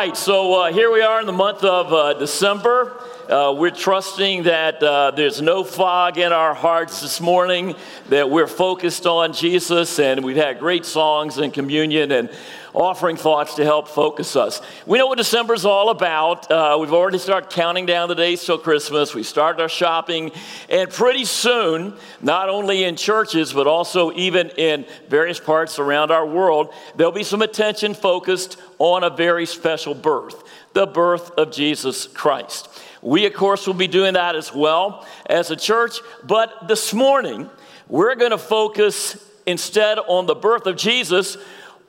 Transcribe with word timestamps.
Right, 0.00 0.16
so 0.16 0.62
uh, 0.62 0.72
here 0.72 0.90
we 0.90 1.02
are 1.02 1.20
in 1.20 1.26
the 1.26 1.32
month 1.32 1.62
of 1.62 1.92
uh, 1.92 2.14
December. 2.14 2.96
Uh, 3.28 3.52
we're 3.54 3.70
trusting 3.70 4.44
that 4.44 4.82
uh, 4.82 5.10
there's 5.10 5.42
no 5.42 5.62
fog 5.62 6.16
in 6.16 6.32
our 6.32 6.54
hearts 6.54 7.02
this 7.02 7.20
morning, 7.20 7.74
that 8.08 8.30
we're 8.30 8.46
focused 8.46 9.06
on 9.06 9.34
Jesus, 9.34 9.98
and 9.98 10.24
we've 10.24 10.38
had 10.38 10.58
great 10.58 10.86
songs 10.86 11.36
and 11.36 11.52
communion 11.52 12.12
and 12.12 12.30
offering 12.74 13.16
thoughts 13.16 13.54
to 13.54 13.64
help 13.64 13.88
focus 13.88 14.36
us. 14.36 14.60
We 14.86 14.98
know 14.98 15.06
what 15.06 15.18
December 15.18 15.54
is 15.54 15.64
all 15.64 15.90
about. 15.90 16.50
Uh, 16.50 16.78
we've 16.80 16.92
already 16.92 17.18
started 17.18 17.50
counting 17.50 17.86
down 17.86 18.08
the 18.08 18.14
days 18.14 18.44
till 18.44 18.58
Christmas. 18.58 19.14
We 19.14 19.22
started 19.22 19.60
our 19.60 19.68
shopping, 19.68 20.32
and 20.68 20.90
pretty 20.90 21.24
soon, 21.24 21.94
not 22.20 22.48
only 22.48 22.84
in 22.84 22.96
churches, 22.96 23.52
but 23.52 23.66
also 23.66 24.12
even 24.12 24.50
in 24.50 24.86
various 25.08 25.40
parts 25.40 25.78
around 25.78 26.10
our 26.10 26.26
world, 26.26 26.72
there'll 26.96 27.12
be 27.12 27.24
some 27.24 27.42
attention 27.42 27.94
focused 27.94 28.56
on 28.78 29.04
a 29.04 29.10
very 29.10 29.46
special 29.46 29.94
birth 29.94 30.44
the 30.72 30.86
birth 30.86 31.32
of 31.32 31.50
Jesus 31.50 32.06
Christ. 32.06 32.68
We, 33.02 33.26
of 33.26 33.32
course, 33.32 33.66
will 33.66 33.74
be 33.74 33.88
doing 33.88 34.14
that 34.14 34.36
as 34.36 34.54
well 34.54 35.06
as 35.26 35.50
a 35.50 35.56
church, 35.56 35.98
but 36.22 36.68
this 36.68 36.94
morning, 36.94 37.50
we're 37.88 38.14
going 38.14 38.30
to 38.30 38.38
focus 38.38 39.16
instead 39.46 39.98
on 39.98 40.26
the 40.26 40.34
birth 40.34 40.66
of 40.66 40.76
Jesus, 40.76 41.36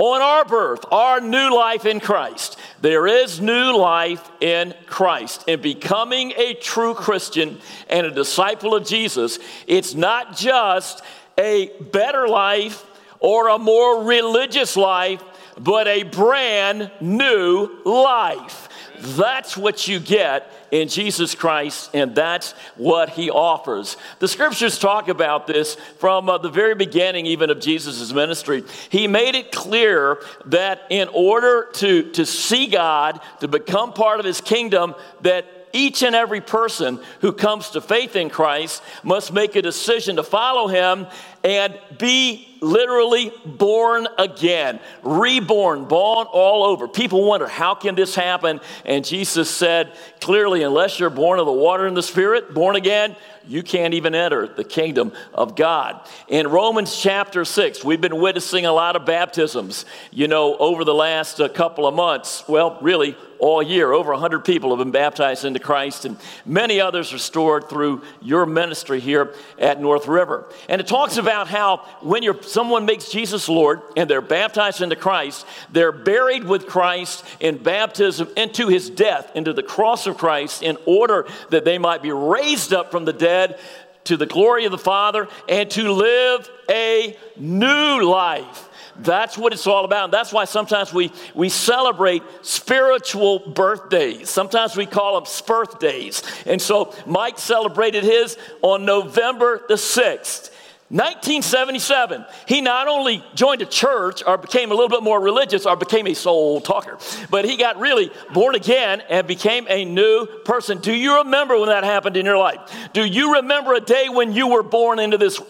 on 0.02 0.20
our 0.20 0.44
birth, 0.44 0.84
our 0.92 1.22
new 1.22 1.56
life 1.56 1.86
in 1.86 2.00
Christ. 2.00 2.58
There 2.82 3.06
is 3.06 3.40
new 3.40 3.78
life 3.78 4.28
in 4.42 4.74
Christ. 4.88 5.44
In 5.48 5.62
becoming 5.62 6.34
a 6.38 6.56
true 6.56 6.96
Christian 6.96 7.60
and 7.88 8.08
a 8.08 8.12
disciple 8.12 8.74
of 8.74 8.84
Jesus, 8.84 9.38
it's 9.68 9.94
not 9.94 10.36
just 10.36 11.04
a 11.38 11.70
better 11.92 12.28
life 12.28 12.84
or 13.20 13.50
a 13.50 13.60
more 13.60 14.04
religious 14.04 14.76
life, 14.76 15.24
but 15.60 15.88
a 15.88 16.02
brand 16.02 16.90
new 17.00 17.70
life. 17.86 18.70
That's 19.02 19.56
what 19.56 19.88
you 19.88 20.00
get 20.00 20.52
in 20.72 20.88
Jesus 20.88 21.36
Christ, 21.36 21.90
and 21.94 22.16
that's 22.16 22.54
what 22.76 23.10
he 23.10 23.30
offers. 23.30 23.98
The 24.20 24.28
scriptures 24.28 24.80
talk 24.80 25.10
about 25.10 25.46
this 25.46 25.76
from 26.00 26.30
uh, 26.30 26.38
the 26.38 26.50
very 26.50 26.76
beginning, 26.76 27.26
even 27.26 27.50
of 27.50 27.60
Jesus' 27.60 28.12
ministry. 28.14 28.64
He 28.90 29.08
made 29.08 29.36
it 29.36 29.52
clear 29.52 30.20
that 30.46 30.84
in 30.90 31.10
order 31.10 31.70
to, 31.74 32.12
to 32.12 32.26
see 32.26 32.68
God, 32.68 33.20
to 33.42 33.48
become 33.48 33.94
part 33.94 34.20
of 34.20 34.26
his 34.26 34.40
kingdom, 34.40 34.96
that 35.22 35.46
each 35.74 36.04
and 36.04 36.16
every 36.16 36.42
person 36.42 37.00
who 37.22 37.32
comes 37.32 37.72
to 37.72 37.82
faith 37.82 38.16
in 38.16 38.30
Christ 38.30 38.82
must 39.04 39.34
make 39.34 39.56
a 39.56 39.62
decision 39.62 40.16
to 40.18 40.24
follow 40.24 40.68
him 40.68 41.08
and 41.44 41.78
be 41.98 42.48
literally 42.62 43.34
born 43.44 44.08
again, 44.20 44.80
reborn, 45.02 45.86
born 45.86 46.28
all 46.32 46.64
over. 46.64 46.88
People 46.88 47.26
wonder, 47.26 47.48
how 47.48 47.74
can 47.74 47.96
this 47.96 48.14
happen? 48.14 48.62
And 48.86 49.04
Jesus 49.04 49.50
said 49.50 49.92
clearly, 50.20 50.62
unless 50.62 51.00
you're 51.00 51.10
born 51.10 51.40
of 51.40 51.48
the 51.48 51.52
water 51.52 51.88
and 51.88 51.98
the 51.98 52.04
Spirit, 52.04 52.54
born 52.54 52.76
again, 52.76 53.16
you 53.48 53.64
can't 53.64 53.96
even 53.96 54.14
enter 54.14 54.48
the 54.48 54.64
kingdom 54.64 55.12
of 55.34 55.56
God. 55.56 56.08
In 56.28 56.48
Romans 56.48 56.96
chapter 56.96 57.44
6, 57.44 57.84
we've 57.84 58.00
been 58.00 58.22
witnessing 58.22 58.68
a 58.68 58.72
lot 58.72 58.96
of 58.96 59.06
baptisms, 59.06 59.86
you 60.12 60.28
know, 60.28 60.56
over 60.58 60.84
the 60.84 60.94
last 60.94 61.42
uh, 61.42 61.50
couple 61.50 61.88
of 61.88 61.96
months. 61.96 62.44
Well, 62.48 62.78
really, 62.82 63.18
all 63.42 63.62
year. 63.62 63.92
Over 63.92 64.12
100 64.12 64.46
people 64.46 64.70
have 64.70 64.78
been 64.78 64.92
baptized 64.92 65.44
into 65.44 65.60
Christ, 65.60 66.06
and 66.06 66.16
many 66.46 66.80
others 66.80 67.12
restored 67.12 67.68
through 67.68 68.04
your 68.22 68.46
ministry 68.46 69.00
here 69.00 69.34
at 69.58 69.82
North 69.82 70.08
River. 70.08 70.46
And 70.70 70.80
it 70.80 70.88
talks 70.88 71.18
about 71.18 71.48
how 71.48 71.78
when 72.02 72.22
someone 72.44 72.86
makes 72.86 73.10
Jesus 73.10 73.50
Lord 73.50 73.82
and 73.98 74.10
they're 74.10 74.22
baptized 74.22 74.82
into 74.82 74.96
Christ, 74.96 75.46
they're 75.72 75.92
buried 75.92 76.44
with 76.44 76.68
Christ 76.68 77.26
in 77.40 77.58
baptism 77.58 78.30
into 78.38 78.68
his 78.68 78.90
death, 78.90 79.32
into 79.36 79.54
the 79.54 79.64
cross 79.64 80.06
of 80.06 80.18
Christ, 80.18 80.62
in 80.62 80.78
order 80.86 81.28
that 81.50 81.66
they 81.66 81.80
might 81.80 82.04
be 82.04 82.12
raised 82.12 82.74
up 82.74 82.92
from 82.92 83.06
the 83.06 83.14
dead 83.14 83.60
to 84.04 84.18
the 84.18 84.26
glory 84.26 84.66
of 84.66 84.72
the 84.72 84.78
Father 84.78 85.28
and 85.50 85.70
to 85.72 85.92
live 85.92 86.50
a 86.70 87.18
new 87.38 88.04
life. 88.04 88.70
That's 89.04 89.38
what 89.38 89.54
it's 89.54 89.68
all 89.68 89.86
about. 89.86 90.06
And 90.06 90.14
that's 90.14 90.32
why 90.32 90.46
sometimes 90.46 90.94
we, 90.94 91.12
we 91.34 91.50
celebrate 91.50 92.24
spiritual 92.42 93.40
birthdays. 93.40 94.30
Sometimes 94.30 94.76
we 94.76 94.86
call 94.86 95.16
them 95.16 95.26
spirth 95.26 95.80
days. 95.80 96.24
And 96.46 96.62
so 96.62 96.94
Mike 97.06 97.40
celebrated 97.40 98.04
his 98.04 98.38
on 98.62 98.86
November 98.86 99.64
the 99.68 99.76
6th. 99.76 100.52
1977, 100.92 102.26
he 102.50 102.60
not 102.60 102.90
only 102.90 103.24
joined 103.34 103.62
a 103.62 103.66
church 103.66 104.24
or 104.28 104.38
became 104.38 104.72
a 104.72 104.74
little 104.74 104.90
bit 104.90 105.02
more 105.02 105.22
religious 105.22 105.66
or 105.66 105.78
became 105.78 106.06
a 106.06 106.14
soul 106.14 106.60
talker, 106.60 106.98
but 107.30 107.46
he 107.46 107.56
got 107.56 107.80
really 107.80 108.12
born 108.34 108.56
again 108.56 109.02
and 109.08 109.26
became 109.26 109.66
a 109.70 109.86
new 109.86 110.26
person. 110.44 110.80
Do 110.80 110.94
you 110.94 111.20
remember 111.20 111.58
when 111.58 111.70
that 111.70 111.86
happened 111.86 112.18
in 112.18 112.26
your 112.26 112.38
life? 112.38 112.60
Do 112.92 113.06
you 113.06 113.36
remember 113.36 113.74
a 113.74 113.80
day 113.80 114.10
when 114.10 114.34
you 114.34 114.50
were 114.50 114.64
born 114.64 115.00
into 115.00 115.18
this 115.18 115.42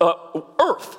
uh, 0.00 0.14
earth? 0.58 0.98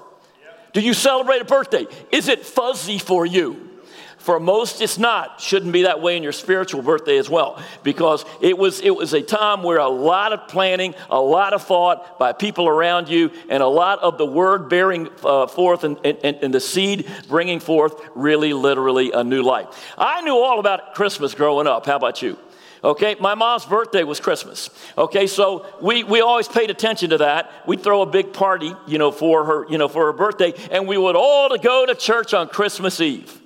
Do 0.80 0.86
you 0.86 0.94
celebrate 0.94 1.42
a 1.42 1.46
birthday? 1.46 1.88
Is 2.10 2.30
it 2.30 2.46
fuzzy 2.46 3.00
for 3.00 3.26
you? 3.26 3.70
For 4.18 4.40
most, 4.40 4.82
it's 4.82 4.98
not. 4.98 5.42
Shouldn't 5.42 5.74
be 5.74 5.82
that 5.84 6.02
way 6.02 6.16
in 6.16 6.24
your 6.24 6.32
spiritual 6.32 6.82
birthday 6.82 7.18
as 7.18 7.30
well, 7.30 7.62
because 7.84 8.24
it 8.40 8.58
was, 8.58 8.80
it 8.80 8.92
was 8.92 9.14
a 9.14 9.22
time 9.22 9.62
where 9.62 9.80
a 9.80 9.90
lot 9.90 10.32
of 10.32 10.48
planning, 10.48 10.96
a 11.10 11.20
lot 11.20 11.52
of 11.54 11.64
thought 11.64 12.18
by 12.18 12.32
people 12.32 12.66
around 12.68 13.10
you, 13.10 13.30
and 13.50 13.62
a 13.62 13.68
lot 13.68 14.00
of 14.00 14.18
the 14.18 14.26
word 14.26 14.70
bearing 14.70 15.10
uh, 15.22 15.48
forth 15.48 15.84
and, 15.84 15.98
and, 16.06 16.38
and 16.42 16.54
the 16.54 16.62
seed 16.62 17.10
bringing 17.28 17.60
forth 17.60 17.96
really, 18.16 18.54
literally 18.54 19.12
a 19.12 19.24
new 19.24 19.42
life. 19.42 19.68
I 19.98 20.22
knew 20.22 20.38
all 20.38 20.60
about 20.60 20.96
Christmas 20.96 21.34
growing 21.34 21.68
up. 21.68 21.88
How 21.88 21.98
about 21.98 22.22
you? 22.22 22.38
Okay, 22.84 23.16
my 23.20 23.36
mom's 23.36 23.66
birthday 23.66 24.04
was 24.04 24.20
Christmas. 24.20 24.70
Okay, 24.98 25.28
so 25.28 25.66
we, 25.82 26.04
we 26.04 26.22
always 26.22 26.48
paid 26.48 26.70
attention 26.70 27.10
to 27.10 27.18
that. 27.20 27.52
We'd 27.68 27.84
throw 27.84 28.02
a 28.02 28.06
big 28.06 28.34
party, 28.34 28.74
you 28.88 28.98
know, 28.98 29.12
for 29.12 29.46
her, 29.46 29.66
you 29.70 29.78
know, 29.78 29.88
for 29.88 30.06
her 30.06 30.14
birthday, 30.14 30.54
and 30.72 30.88
we 30.88 30.98
would 30.98 31.16
all 31.16 31.50
to 31.50 31.58
go 31.58 31.86
to 31.86 31.96
church 31.96 32.34
on 32.34 32.48
Christmas 32.48 33.02
Eve. 33.02 33.39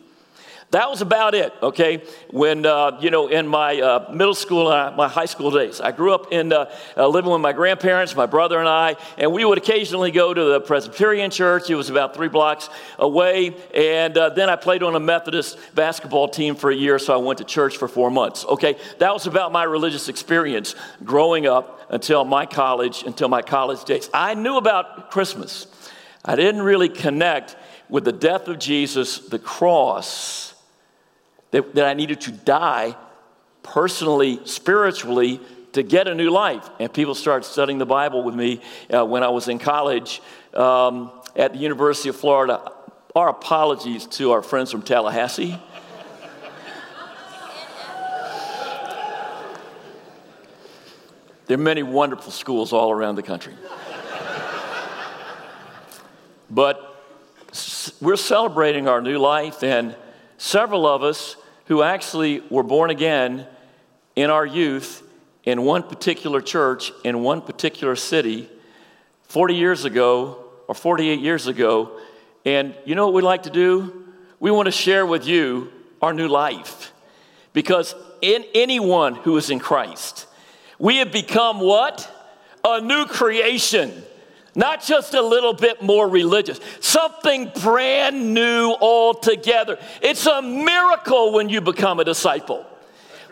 That 0.74 0.90
was 0.90 1.02
about 1.02 1.36
it, 1.36 1.54
okay? 1.62 2.02
When, 2.32 2.66
uh, 2.66 2.98
you 3.00 3.12
know, 3.12 3.28
in 3.28 3.48
my 3.48 3.80
uh, 3.80 4.10
middle 4.12 4.34
school 4.34 4.72
and 4.72 4.96
uh, 4.96 4.98
my 4.98 5.08
high 5.08 5.28
school 5.28 5.52
days, 5.52 5.80
I 5.80 5.92
grew 5.92 6.12
up 6.16 6.34
in 6.34 6.52
uh, 6.52 6.74
uh, 6.98 7.08
living 7.08 7.32
with 7.32 7.42
my 7.42 7.54
grandparents, 7.54 8.16
my 8.16 8.26
brother 8.26 8.58
and 8.58 8.68
I, 8.68 8.96
and 9.20 9.32
we 9.32 9.46
would 9.46 9.60
occasionally 9.60 10.10
go 10.10 10.34
to 10.34 10.44
the 10.44 10.60
Presbyterian 10.60 11.30
church. 11.30 11.70
It 11.70 11.76
was 11.76 11.92
about 11.92 12.16
three 12.16 12.28
blocks 12.28 12.72
away. 12.98 13.56
And 13.76 14.18
uh, 14.18 14.30
then 14.30 14.50
I 14.50 14.56
played 14.56 14.82
on 14.82 14.96
a 14.96 15.00
Methodist 15.00 15.60
basketball 15.76 16.28
team 16.28 16.56
for 16.56 16.72
a 16.72 16.76
year, 16.76 16.98
so 16.98 17.14
I 17.14 17.18
went 17.18 17.38
to 17.38 17.46
church 17.46 17.78
for 17.78 17.88
four 17.88 18.10
months, 18.10 18.44
okay? 18.44 18.76
That 18.98 19.14
was 19.14 19.28
about 19.28 19.52
my 19.52 19.66
religious 19.66 20.10
experience 20.10 20.74
growing 21.04 21.46
up 21.46 21.82
until 21.92 22.26
my 22.26 22.48
college, 22.48 23.04
until 23.04 23.30
my 23.30 23.44
college 23.44 23.84
days. 23.84 24.10
I 24.12 24.34
knew 24.34 24.58
about 24.58 25.12
Christmas. 25.12 25.68
I 26.26 26.36
didn't 26.36 26.64
really 26.64 26.90
connect 26.90 27.58
with 27.90 28.06
the 28.06 28.12
death 28.12 28.48
of 28.48 28.58
Jesus, 28.58 29.20
the 29.20 29.38
cross, 29.38 30.53
that, 31.54 31.76
that 31.76 31.86
I 31.86 31.94
needed 31.94 32.20
to 32.22 32.32
die 32.32 32.96
personally, 33.62 34.40
spiritually, 34.46 35.40
to 35.74 35.84
get 35.84 36.08
a 36.08 36.16
new 36.16 36.32
life. 36.32 36.68
And 36.80 36.92
people 36.92 37.14
started 37.14 37.46
studying 37.46 37.78
the 37.78 37.86
Bible 37.86 38.24
with 38.24 38.34
me 38.34 38.60
uh, 38.92 39.06
when 39.06 39.22
I 39.22 39.30
was 39.30 39.48
in 39.48 39.60
college 39.60 40.20
um, 40.56 41.12
at 41.36 41.54
the 41.54 41.60
University 41.60 42.10
of 42.10 42.16
Florida. 42.16 42.72
Our 43.16 43.30
apologies 43.30 44.08
to 44.08 44.32
our 44.32 44.42
friends 44.42 44.72
from 44.72 44.82
Tallahassee. 44.82 45.56
there 51.46 51.56
are 51.56 51.62
many 51.62 51.84
wonderful 51.84 52.32
schools 52.32 52.74
all 52.74 52.92
around 52.92 53.14
the 53.16 53.24
country. 53.24 53.54
but 56.50 56.90
we're 58.02 58.16
celebrating 58.16 58.88
our 58.88 59.02
new 59.02 59.20
life, 59.20 59.62
and 59.62 59.96
several 60.40 60.88
of 60.88 61.04
us 61.04 61.36
who 61.74 61.82
actually 61.82 62.40
were 62.52 62.62
born 62.62 62.92
again 62.92 63.48
in 64.16 64.30
our 64.30 64.46
youth 64.46 65.02
in 65.44 65.64
one 65.64 65.82
particular 65.82 66.40
church 66.40 66.92
in 67.04 67.24
one 67.24 67.42
particular 67.42 67.96
city 67.96 68.48
40 69.24 69.56
years 69.56 69.84
ago 69.84 70.38
or 70.68 70.76
48 70.76 71.20
years 71.20 71.48
ago. 71.48 72.00
And 72.46 72.76
you 72.86 72.94
know 72.94 73.08
what 73.08 73.16
we 73.16 73.24
like 73.24 73.42
to 73.44 73.50
do? 73.50 74.06
We 74.40 74.52
want 74.52 74.68
to 74.68 74.72
share 74.72 75.04
with 75.04 75.26
you 75.26 75.72
our 76.00 76.14
new 76.14 76.28
life. 76.28 76.94
Because 77.54 77.96
in 78.22 78.46
anyone 78.54 79.16
who 79.16 79.36
is 79.38 79.50
in 79.50 79.58
Christ, 79.58 80.28
we 80.78 80.98
have 80.98 81.12
become 81.12 81.60
what? 81.60 82.08
A 82.64 82.82
new 82.82 83.08
creation. 83.08 84.04
Not 84.56 84.84
just 84.84 85.14
a 85.14 85.22
little 85.22 85.54
bit 85.54 85.82
more 85.82 86.08
religious, 86.08 86.60
something 86.80 87.52
brand 87.62 88.34
new 88.34 88.76
altogether. 88.80 89.80
It's 90.02 90.26
a 90.28 90.42
miracle 90.42 91.34
when 91.34 91.50
you 91.50 91.60
become 91.60 92.00
a 92.00 92.04
disciple. 92.04 92.66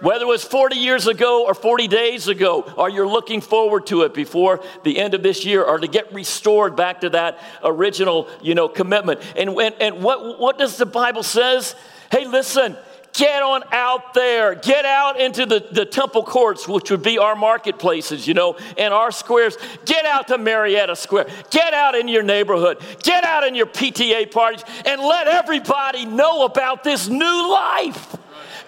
Whether 0.01 0.23
it 0.23 0.27
was 0.27 0.43
40 0.43 0.77
years 0.77 1.05
ago 1.05 1.45
or 1.45 1.53
40 1.53 1.87
days 1.87 2.27
ago, 2.27 2.63
or 2.75 2.89
you're 2.89 3.07
looking 3.07 3.39
forward 3.39 3.85
to 3.87 4.01
it 4.01 4.15
before 4.15 4.61
the 4.83 4.97
end 4.97 5.13
of 5.13 5.21
this 5.21 5.45
year, 5.45 5.63
or 5.63 5.77
to 5.77 5.87
get 5.87 6.11
restored 6.11 6.75
back 6.75 7.01
to 7.01 7.11
that 7.11 7.37
original, 7.63 8.27
you 8.41 8.55
know, 8.55 8.67
commitment. 8.67 9.21
And, 9.35 9.49
and, 9.51 9.75
and 9.79 10.03
what, 10.03 10.39
what 10.39 10.57
does 10.57 10.77
the 10.77 10.87
Bible 10.87 11.21
says? 11.21 11.75
Hey, 12.11 12.25
listen, 12.25 12.75
get 13.21 13.43
on 13.43 13.63
out 13.71 14.15
there. 14.15 14.55
Get 14.55 14.83
out 14.83 15.19
into 15.19 15.45
the, 15.45 15.63
the 15.71 15.85
temple 15.85 16.23
courts, 16.23 16.67
which 16.67 16.89
would 16.89 17.03
be 17.03 17.19
our 17.19 17.35
marketplaces, 17.35 18.27
you 18.27 18.33
know, 18.33 18.57
and 18.77 18.93
our 18.93 19.11
squares. 19.11 19.57
Get 19.85 20.05
out 20.05 20.27
to 20.29 20.39
Marietta 20.39 20.95
Square. 20.95 21.27
Get 21.51 21.73
out 21.75 21.93
in 21.93 22.07
your 22.07 22.23
neighborhood. 22.23 22.79
Get 23.03 23.23
out 23.23 23.45
in 23.45 23.53
your 23.53 23.67
PTA 23.67 24.31
parties 24.31 24.63
and 24.85 24.99
let 24.99 25.27
everybody 25.27 26.05
know 26.05 26.45
about 26.45 26.83
this 26.83 27.07
new 27.07 27.51
life. 27.51 28.17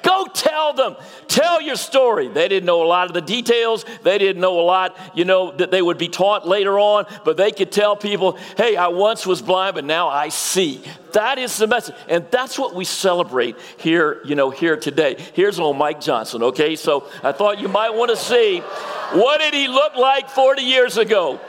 Go 0.03 0.27
tell 0.33 0.73
them. 0.73 0.95
Tell 1.27 1.61
your 1.61 1.77
story. 1.77 2.27
They 2.27 2.47
didn't 2.47 2.65
know 2.65 2.83
a 2.83 2.85
lot 2.85 3.07
of 3.07 3.13
the 3.13 3.21
details. 3.21 3.85
They 4.03 4.17
didn't 4.17 4.41
know 4.41 4.59
a 4.59 4.61
lot, 4.61 4.97
you 5.15 5.25
know, 5.25 5.51
that 5.53 5.71
they 5.71 5.81
would 5.81 5.97
be 5.97 6.09
taught 6.09 6.47
later 6.47 6.77
on, 6.77 7.05
but 7.23 7.37
they 7.37 7.51
could 7.51 7.71
tell 7.71 7.95
people, 7.95 8.37
hey, 8.57 8.75
I 8.75 8.89
once 8.89 9.25
was 9.25 9.41
blind, 9.41 9.75
but 9.75 9.85
now 9.85 10.09
I 10.09 10.29
see. 10.29 10.83
That 11.13 11.37
is 11.37 11.57
the 11.57 11.67
message. 11.67 11.95
And 12.09 12.25
that's 12.31 12.59
what 12.59 12.75
we 12.75 12.85
celebrate 12.85 13.55
here, 13.77 14.21
you 14.25 14.35
know, 14.35 14.49
here 14.49 14.75
today. 14.75 15.15
Here's 15.33 15.57
old 15.57 15.77
Mike 15.77 16.01
Johnson, 16.01 16.43
okay? 16.43 16.75
So 16.75 17.07
I 17.23 17.31
thought 17.31 17.61
you 17.61 17.69
might 17.69 17.91
want 17.91 18.11
to 18.11 18.17
see 18.17 18.59
what 18.59 19.39
did 19.39 19.53
he 19.53 19.67
look 19.67 19.95
like 19.95 20.29
40 20.29 20.63
years 20.63 20.97
ago? 20.97 21.39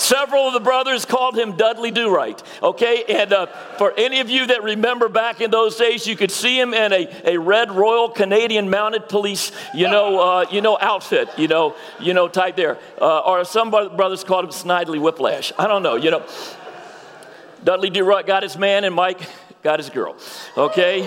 Several 0.00 0.46
of 0.46 0.54
the 0.54 0.60
brothers 0.60 1.04
called 1.04 1.36
him 1.36 1.58
Dudley 1.58 1.90
Do 1.90 2.08
Right. 2.08 2.42
Okay, 2.62 3.04
and 3.06 3.34
uh, 3.34 3.46
for 3.76 3.92
any 3.98 4.20
of 4.20 4.30
you 4.30 4.46
that 4.46 4.62
remember 4.62 5.10
back 5.10 5.42
in 5.42 5.50
those 5.50 5.76
days, 5.76 6.06
you 6.06 6.16
could 6.16 6.30
see 6.30 6.58
him 6.58 6.72
in 6.72 6.90
a, 6.90 7.32
a 7.34 7.36
red 7.36 7.70
Royal 7.70 8.08
Canadian 8.08 8.70
Mounted 8.70 9.10
Police, 9.10 9.52
you 9.74 9.88
know, 9.88 10.18
uh, 10.18 10.46
you 10.50 10.62
know, 10.62 10.78
outfit, 10.80 11.28
you 11.36 11.48
know, 11.48 11.76
you 12.00 12.14
know, 12.14 12.28
type 12.28 12.56
there. 12.56 12.78
Uh, 12.98 13.18
or 13.18 13.44
some 13.44 13.70
brothers 13.70 14.24
called 14.24 14.46
him 14.46 14.50
Snidely 14.52 14.98
Whiplash. 14.98 15.52
I 15.58 15.66
don't 15.66 15.82
know, 15.82 15.96
you 15.96 16.10
know. 16.10 16.26
Dudley 17.62 17.90
Do 17.90 18.02
Right 18.02 18.26
got 18.26 18.42
his 18.42 18.56
man, 18.56 18.84
and 18.84 18.94
Mike 18.94 19.20
got 19.62 19.80
his 19.80 19.90
girl. 19.90 20.16
Okay, 20.56 21.02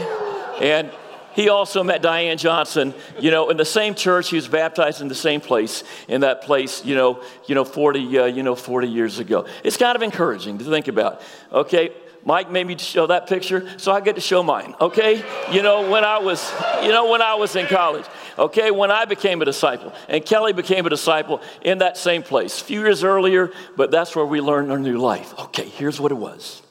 and 0.62 0.92
he 1.36 1.50
also 1.50 1.84
met 1.84 2.02
Diane 2.02 2.38
Johnson, 2.38 2.94
you 3.20 3.32
know, 3.32 3.50
in 3.50 3.58
the 3.58 3.66
same 3.66 3.96
church. 3.96 4.30
He 4.30 4.36
was 4.36 4.48
baptized 4.48 5.02
in 5.02 5.08
the 5.08 5.16
same 5.16 5.42
place, 5.42 5.84
in 6.08 6.22
that 6.22 6.44
place, 6.44 6.86
you 6.86 6.96
know, 6.96 7.22
you 7.48 7.56
know, 7.56 7.66
40, 7.66 8.20
uh, 8.20 8.26
you 8.26 8.44
know, 8.44 8.56
40 8.56 8.88
years 8.88 9.20
ago. 9.20 9.46
It's 9.64 9.78
kind 9.78 9.96
of 9.96 10.02
encouraging 10.02 10.60
to 10.60 10.64
think 10.66 10.88
about. 10.88 11.22
Okay, 11.52 11.92
Mike 12.26 12.50
made 12.52 12.66
me 12.66 12.78
show 12.78 13.08
that 13.08 13.28
picture, 13.28 13.68
so 13.78 13.92
I 13.92 14.00
get 14.00 14.16
to 14.16 14.22
show 14.22 14.44
mine. 14.44 14.76
Okay, 14.80 15.24
you 15.52 15.62
know, 15.62 15.90
when 15.90 16.06
I 16.06 16.20
was, 16.20 16.54
you 16.82 16.90
know, 16.90 17.10
when 17.10 17.22
I 17.22 17.36
was 17.36 17.56
in 17.56 17.68
college. 17.68 18.06
Okay, 18.38 18.72
when 18.72 18.90
I 18.90 19.06
became 19.06 19.42
a 19.42 19.46
disciple, 19.46 19.94
and 20.08 20.26
Kelly 20.26 20.54
became 20.54 20.86
a 20.86 20.90
disciple 20.90 21.42
in 21.62 21.80
that 21.80 21.98
same 21.98 22.24
place, 22.24 22.62
a 22.62 22.64
few 22.64 22.80
years 22.80 23.04
earlier, 23.04 23.52
but 23.76 23.92
that's 23.92 24.16
where 24.16 24.26
we 24.26 24.42
learned 24.42 24.72
our 24.72 24.80
new 24.80 24.98
life. 24.98 25.38
Okay, 25.40 25.68
here's 25.68 26.00
what 26.00 26.12
it 26.12 26.16
was. 26.16 26.62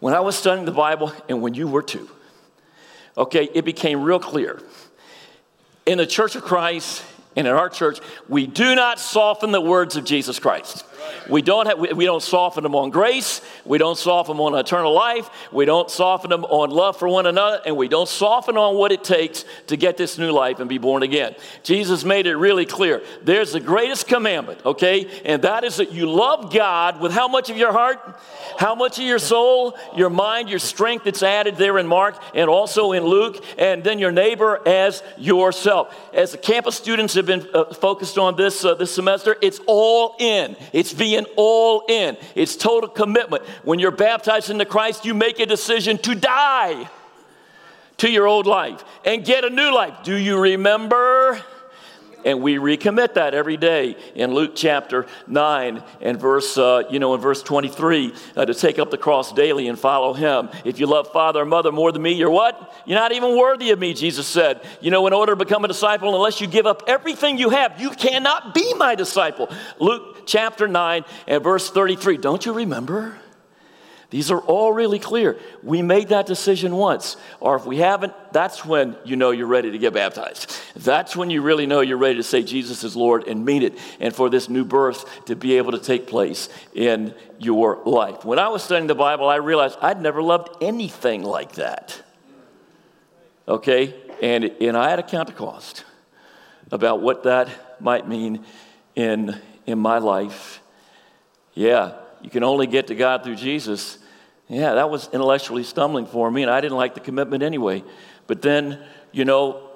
When 0.00 0.14
I 0.14 0.20
was 0.20 0.36
studying 0.36 0.66
the 0.66 0.72
Bible, 0.72 1.12
and 1.28 1.40
when 1.40 1.54
you 1.54 1.68
were 1.68 1.82
too 1.82 2.08
okay, 3.18 3.48
it 3.52 3.64
became 3.64 4.02
real 4.02 4.20
clear. 4.20 4.62
In 5.84 5.98
the 5.98 6.06
Church 6.06 6.36
of 6.36 6.42
Christ 6.42 7.04
and 7.36 7.46
in 7.46 7.52
our 7.52 7.68
church, 7.68 8.00
we 8.28 8.46
do 8.46 8.74
not 8.74 8.98
soften 8.98 9.52
the 9.52 9.60
words 9.60 9.96
of 9.96 10.04
Jesus 10.04 10.38
Christ. 10.38 10.84
We 11.28 11.42
don't, 11.42 11.66
have, 11.66 11.78
we, 11.78 11.92
we 11.92 12.04
don't 12.04 12.22
soften 12.22 12.62
them 12.62 12.74
on 12.74 12.90
grace. 12.90 13.40
We 13.64 13.78
don't 13.78 13.98
soften 13.98 14.36
them 14.36 14.40
on 14.40 14.58
eternal 14.58 14.92
life. 14.92 15.28
We 15.52 15.64
don't 15.64 15.90
soften 15.90 16.30
them 16.30 16.44
on 16.44 16.70
love 16.70 16.98
for 16.98 17.08
one 17.08 17.26
another. 17.26 17.60
And 17.64 17.76
we 17.76 17.88
don't 17.88 18.08
soften 18.08 18.56
on 18.56 18.76
what 18.76 18.92
it 18.92 19.04
takes 19.04 19.44
to 19.68 19.76
get 19.76 19.96
this 19.96 20.18
new 20.18 20.30
life 20.32 20.60
and 20.60 20.68
be 20.68 20.78
born 20.78 21.02
again. 21.02 21.34
Jesus 21.62 22.04
made 22.04 22.26
it 22.26 22.36
really 22.36 22.66
clear. 22.66 23.02
There's 23.22 23.52
the 23.52 23.60
greatest 23.60 24.06
commandment, 24.06 24.64
okay? 24.64 25.22
And 25.24 25.42
that 25.42 25.64
is 25.64 25.76
that 25.76 25.92
you 25.92 26.10
love 26.10 26.52
God 26.52 27.00
with 27.00 27.12
how 27.12 27.28
much 27.28 27.50
of 27.50 27.56
your 27.56 27.72
heart? 27.72 27.98
How 28.58 28.74
much 28.74 28.98
of 28.98 29.04
your 29.04 29.18
soul, 29.18 29.76
your 29.96 30.10
mind, 30.10 30.48
your 30.48 30.58
strength? 30.58 31.06
It's 31.06 31.22
added 31.22 31.56
there 31.56 31.78
in 31.78 31.86
Mark 31.86 32.20
and 32.34 32.50
also 32.50 32.92
in 32.92 33.04
Luke. 33.04 33.44
And 33.58 33.84
then 33.84 33.98
your 33.98 34.12
neighbor 34.12 34.60
as 34.66 35.02
yourself. 35.16 35.94
As 36.12 36.32
the 36.32 36.38
campus 36.38 36.76
students 36.76 37.14
have 37.14 37.26
been 37.26 37.46
uh, 37.54 37.66
focused 37.74 38.18
on 38.18 38.36
this 38.36 38.64
uh, 38.64 38.74
this 38.74 38.94
semester, 38.94 39.36
it's 39.40 39.60
all 39.66 40.16
in. 40.18 40.56
It's 40.72 40.92
being 40.98 41.24
all 41.36 41.84
in. 41.88 42.16
It's 42.34 42.56
total 42.56 42.90
commitment. 42.90 43.44
When 43.64 43.78
you're 43.78 43.90
baptized 43.90 44.50
into 44.50 44.66
Christ, 44.66 45.04
you 45.04 45.14
make 45.14 45.40
a 45.40 45.46
decision 45.46 45.96
to 45.98 46.14
die 46.14 46.90
to 47.98 48.10
your 48.10 48.26
old 48.26 48.46
life 48.46 48.84
and 49.04 49.24
get 49.24 49.44
a 49.44 49.50
new 49.50 49.74
life. 49.74 50.02
Do 50.02 50.14
you 50.14 50.38
remember? 50.38 51.42
and 52.24 52.42
we 52.42 52.56
recommit 52.56 53.14
that 53.14 53.34
every 53.34 53.56
day 53.56 53.96
in 54.14 54.34
Luke 54.34 54.52
chapter 54.54 55.06
9 55.28 55.82
and 56.00 56.20
verse, 56.20 56.58
uh, 56.58 56.82
you 56.90 56.98
know, 56.98 57.14
in 57.14 57.20
verse 57.20 57.42
23, 57.42 58.12
uh, 58.36 58.44
to 58.44 58.54
take 58.54 58.78
up 58.78 58.90
the 58.90 58.98
cross 58.98 59.32
daily 59.32 59.68
and 59.68 59.78
follow 59.78 60.12
him. 60.12 60.48
If 60.64 60.80
you 60.80 60.86
love 60.86 61.12
father 61.12 61.40
or 61.40 61.44
mother 61.44 61.72
more 61.72 61.92
than 61.92 62.02
me, 62.02 62.12
you're 62.12 62.30
what? 62.30 62.74
You're 62.86 62.98
not 62.98 63.12
even 63.12 63.36
worthy 63.38 63.70
of 63.70 63.78
me, 63.78 63.94
Jesus 63.94 64.26
said. 64.26 64.66
You 64.80 64.90
know, 64.90 65.06
in 65.06 65.12
order 65.12 65.32
to 65.32 65.36
become 65.36 65.64
a 65.64 65.68
disciple, 65.68 66.14
unless 66.14 66.40
you 66.40 66.46
give 66.46 66.66
up 66.66 66.82
everything 66.86 67.38
you 67.38 67.50
have, 67.50 67.80
you 67.80 67.90
cannot 67.90 68.52
be 68.52 68.74
my 68.74 68.94
disciple. 68.94 69.50
Luke 69.78 70.17
chapter 70.28 70.68
9 70.68 71.04
and 71.26 71.42
verse 71.42 71.70
33. 71.70 72.18
Don't 72.18 72.46
you 72.46 72.52
remember? 72.52 73.18
These 74.10 74.30
are 74.30 74.40
all 74.40 74.72
really 74.72 74.98
clear. 74.98 75.38
We 75.62 75.82
made 75.82 76.08
that 76.08 76.24
decision 76.24 76.74
once, 76.74 77.18
or 77.40 77.56
if 77.56 77.66
we 77.66 77.76
haven't, 77.76 78.14
that's 78.32 78.64
when 78.64 78.96
you 79.04 79.16
know 79.16 79.32
you're 79.32 79.46
ready 79.46 79.70
to 79.70 79.76
get 79.76 79.92
baptized. 79.92 80.56
That's 80.76 81.14
when 81.14 81.28
you 81.28 81.42
really 81.42 81.66
know 81.66 81.82
you're 81.82 81.98
ready 81.98 82.16
to 82.16 82.22
say 82.22 82.42
Jesus 82.42 82.84
is 82.84 82.96
Lord 82.96 83.28
and 83.28 83.44
mean 83.44 83.62
it, 83.62 83.78
and 84.00 84.14
for 84.14 84.30
this 84.30 84.48
new 84.48 84.64
birth 84.64 85.26
to 85.26 85.36
be 85.36 85.58
able 85.58 85.72
to 85.72 85.78
take 85.78 86.06
place 86.06 86.48
in 86.72 87.14
your 87.38 87.82
life. 87.84 88.24
When 88.24 88.38
I 88.38 88.48
was 88.48 88.62
studying 88.62 88.86
the 88.86 88.94
Bible, 88.94 89.28
I 89.28 89.36
realized 89.36 89.76
I'd 89.82 90.00
never 90.00 90.22
loved 90.22 90.56
anything 90.62 91.22
like 91.22 91.52
that. 91.52 92.00
Okay? 93.46 93.94
And, 94.22 94.44
and 94.58 94.74
I 94.74 94.88
had 94.88 94.96
to 94.96 95.02
count 95.02 95.28
the 95.28 95.34
cost 95.34 95.84
about 96.70 97.02
what 97.02 97.24
that 97.24 97.48
might 97.78 98.08
mean 98.08 98.44
in, 98.94 99.38
in 99.68 99.78
my 99.78 99.98
life. 99.98 100.62
Yeah, 101.52 101.92
you 102.22 102.30
can 102.30 102.42
only 102.42 102.66
get 102.66 102.86
to 102.86 102.94
God 102.94 103.22
through 103.22 103.36
Jesus. 103.36 103.98
Yeah, 104.48 104.74
that 104.74 104.88
was 104.88 105.10
intellectually 105.12 105.62
stumbling 105.62 106.06
for 106.06 106.30
me, 106.30 106.42
and 106.42 106.50
I 106.50 106.62
didn't 106.62 106.78
like 106.78 106.94
the 106.94 107.00
commitment 107.00 107.42
anyway. 107.42 107.84
But 108.26 108.40
then, 108.40 108.82
you 109.12 109.26
know, 109.26 109.67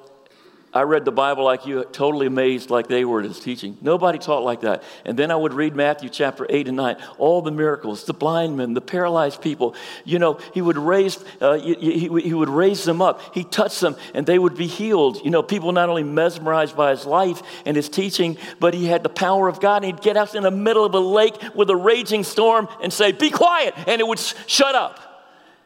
I 0.74 0.82
read 0.82 1.04
the 1.04 1.12
Bible 1.12 1.44
like 1.44 1.66
you, 1.66 1.84
totally 1.84 2.26
amazed 2.26 2.70
like 2.70 2.86
they 2.86 3.04
were 3.04 3.20
at 3.20 3.26
his 3.26 3.38
teaching. 3.38 3.76
Nobody 3.82 4.18
taught 4.18 4.42
like 4.42 4.62
that. 4.62 4.82
And 5.04 5.18
then 5.18 5.30
I 5.30 5.36
would 5.36 5.52
read 5.52 5.76
Matthew 5.76 6.08
chapter 6.08 6.46
8 6.48 6.68
and 6.68 6.78
9, 6.78 6.96
all 7.18 7.42
the 7.42 7.50
miracles, 7.50 8.04
the 8.04 8.14
blind 8.14 8.56
men, 8.56 8.72
the 8.72 8.80
paralyzed 8.80 9.42
people. 9.42 9.74
You 10.04 10.18
know, 10.18 10.38
he 10.54 10.62
would 10.62 10.78
raise, 10.78 11.22
uh, 11.42 11.58
he, 11.58 11.74
he, 11.74 12.20
he 12.22 12.32
would 12.32 12.48
raise 12.48 12.84
them 12.84 13.02
up. 13.02 13.34
He 13.34 13.44
touched 13.44 13.82
them 13.82 13.96
and 14.14 14.24
they 14.24 14.38
would 14.38 14.56
be 14.56 14.66
healed. 14.66 15.22
You 15.22 15.30
know, 15.30 15.42
people 15.42 15.72
not 15.72 15.90
only 15.90 16.04
mesmerized 16.04 16.74
by 16.74 16.92
his 16.92 17.04
life 17.04 17.42
and 17.66 17.76
his 17.76 17.90
teaching, 17.90 18.38
but 18.58 18.72
he 18.72 18.86
had 18.86 19.02
the 19.02 19.10
power 19.10 19.48
of 19.48 19.60
God. 19.60 19.84
And 19.84 19.92
he'd 19.92 20.00
get 20.00 20.16
out 20.16 20.34
in 20.34 20.42
the 20.42 20.50
middle 20.50 20.86
of 20.86 20.94
a 20.94 21.00
lake 21.00 21.36
with 21.54 21.68
a 21.68 21.76
raging 21.76 22.24
storm 22.24 22.66
and 22.82 22.90
say, 22.90 23.12
Be 23.12 23.28
quiet. 23.28 23.74
And 23.86 24.00
it 24.00 24.06
would 24.06 24.18
shut 24.18 24.74
up. 24.74 25.00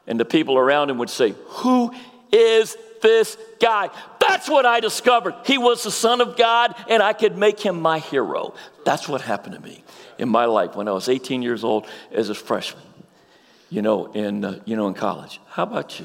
And 0.08 0.18
the 0.18 0.24
people 0.24 0.58
around 0.58 0.90
him 0.90 0.98
would 0.98 1.10
say, 1.10 1.36
Who 1.46 1.92
is 2.32 2.76
this 3.02 3.36
guy. 3.60 3.90
That's 4.36 4.50
what 4.50 4.66
I 4.66 4.80
discovered. 4.80 5.34
He 5.46 5.56
was 5.56 5.82
the 5.82 5.90
Son 5.90 6.20
of 6.20 6.36
God, 6.36 6.74
and 6.90 7.02
I 7.02 7.14
could 7.14 7.38
make 7.38 7.58
him 7.58 7.80
my 7.80 8.00
hero. 8.00 8.52
That's 8.84 9.08
what 9.08 9.22
happened 9.22 9.54
to 9.54 9.60
me 9.62 9.82
in 10.18 10.28
my 10.28 10.44
life 10.44 10.76
when 10.76 10.88
I 10.88 10.92
was 10.92 11.08
18 11.08 11.40
years 11.40 11.64
old 11.64 11.86
as 12.12 12.28
a 12.28 12.34
freshman, 12.34 12.82
you 13.70 13.80
know, 13.80 14.12
in, 14.12 14.44
uh, 14.44 14.60
you 14.66 14.76
know, 14.76 14.88
in 14.88 14.94
college. 14.94 15.40
How 15.48 15.62
about 15.62 15.98
you? 15.98 16.04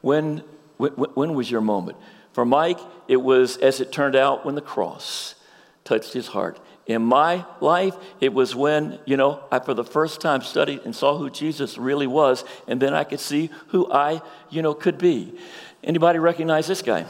When, 0.00 0.42
when, 0.78 0.90
when 0.94 1.34
was 1.34 1.48
your 1.48 1.60
moment? 1.60 1.96
For 2.32 2.44
Mike, 2.44 2.80
it 3.06 3.18
was, 3.18 3.56
as 3.58 3.80
it 3.80 3.92
turned 3.92 4.16
out, 4.16 4.44
when 4.44 4.56
the 4.56 4.60
cross 4.60 5.36
touched 5.84 6.12
his 6.12 6.26
heart. 6.26 6.58
In 6.86 7.02
my 7.02 7.46
life, 7.60 7.94
it 8.20 8.34
was 8.34 8.56
when, 8.56 8.98
you 9.06 9.16
know, 9.16 9.44
I 9.52 9.60
for 9.60 9.74
the 9.74 9.84
first 9.84 10.20
time 10.20 10.42
studied 10.42 10.80
and 10.84 10.94
saw 10.94 11.16
who 11.16 11.30
Jesus 11.30 11.78
really 11.78 12.08
was, 12.08 12.44
and 12.66 12.82
then 12.82 12.94
I 12.94 13.04
could 13.04 13.20
see 13.20 13.50
who 13.68 13.90
I, 13.92 14.22
you 14.50 14.60
know, 14.60 14.74
could 14.74 14.98
be. 14.98 15.38
Anybody 15.84 16.18
recognize 16.18 16.66
this 16.66 16.80
guy? 16.80 17.04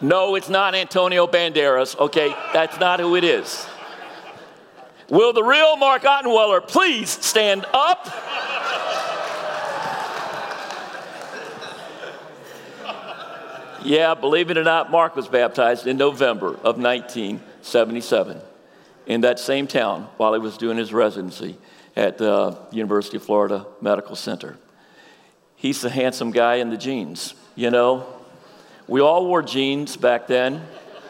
No, 0.00 0.36
it's 0.36 0.48
not 0.48 0.76
Antonio 0.76 1.26
Banderas, 1.26 1.98
okay? 1.98 2.32
That's 2.52 2.78
not 2.78 3.00
who 3.00 3.16
it 3.16 3.24
is. 3.24 3.66
Will 5.08 5.32
the 5.32 5.42
real 5.42 5.76
Mark 5.76 6.02
Ottenweller 6.02 6.66
please 6.66 7.10
stand 7.10 7.66
up? 7.74 8.06
yeah, 13.84 14.14
believe 14.14 14.50
it 14.50 14.58
or 14.58 14.62
not, 14.62 14.92
Mark 14.92 15.16
was 15.16 15.26
baptized 15.26 15.88
in 15.88 15.96
November 15.96 16.50
of 16.50 16.78
1977 16.78 18.40
in 19.06 19.22
that 19.22 19.40
same 19.40 19.66
town 19.66 20.06
while 20.18 20.34
he 20.34 20.38
was 20.38 20.56
doing 20.56 20.76
his 20.76 20.92
residency 20.92 21.58
at 21.96 22.18
the 22.18 22.56
University 22.70 23.16
of 23.16 23.24
Florida 23.24 23.66
Medical 23.80 24.14
Center 24.14 24.56
he's 25.58 25.82
the 25.82 25.90
handsome 25.90 26.30
guy 26.30 26.54
in 26.56 26.70
the 26.70 26.76
jeans, 26.78 27.34
you 27.54 27.70
know? 27.70 28.06
We 28.88 29.02
all 29.02 29.26
wore 29.26 29.42
jeans 29.42 29.98
back 29.98 30.26
then, 30.26 30.62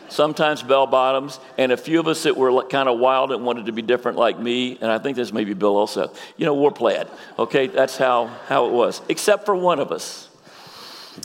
sometimes 0.08 0.62
bell 0.64 0.86
bottoms, 0.88 1.38
and 1.56 1.70
a 1.70 1.76
few 1.76 2.00
of 2.00 2.08
us 2.08 2.24
that 2.24 2.36
were 2.36 2.64
kind 2.64 2.88
of 2.88 2.98
wild 2.98 3.30
and 3.30 3.44
wanted 3.44 3.66
to 3.66 3.72
be 3.72 3.82
different 3.82 4.18
like 4.18 4.36
me, 4.36 4.76
and 4.80 4.90
I 4.90 4.98
think 4.98 5.16
this 5.16 5.32
may 5.32 5.44
be 5.44 5.54
Bill 5.54 5.76
also, 5.76 6.12
you 6.36 6.44
know, 6.44 6.54
wore 6.54 6.72
plaid. 6.72 7.06
Okay, 7.38 7.68
that's 7.68 7.96
how, 7.96 8.26
how 8.48 8.66
it 8.66 8.72
was, 8.72 9.00
except 9.08 9.46
for 9.46 9.54
one 9.54 9.78
of 9.78 9.92
us. 9.92 10.28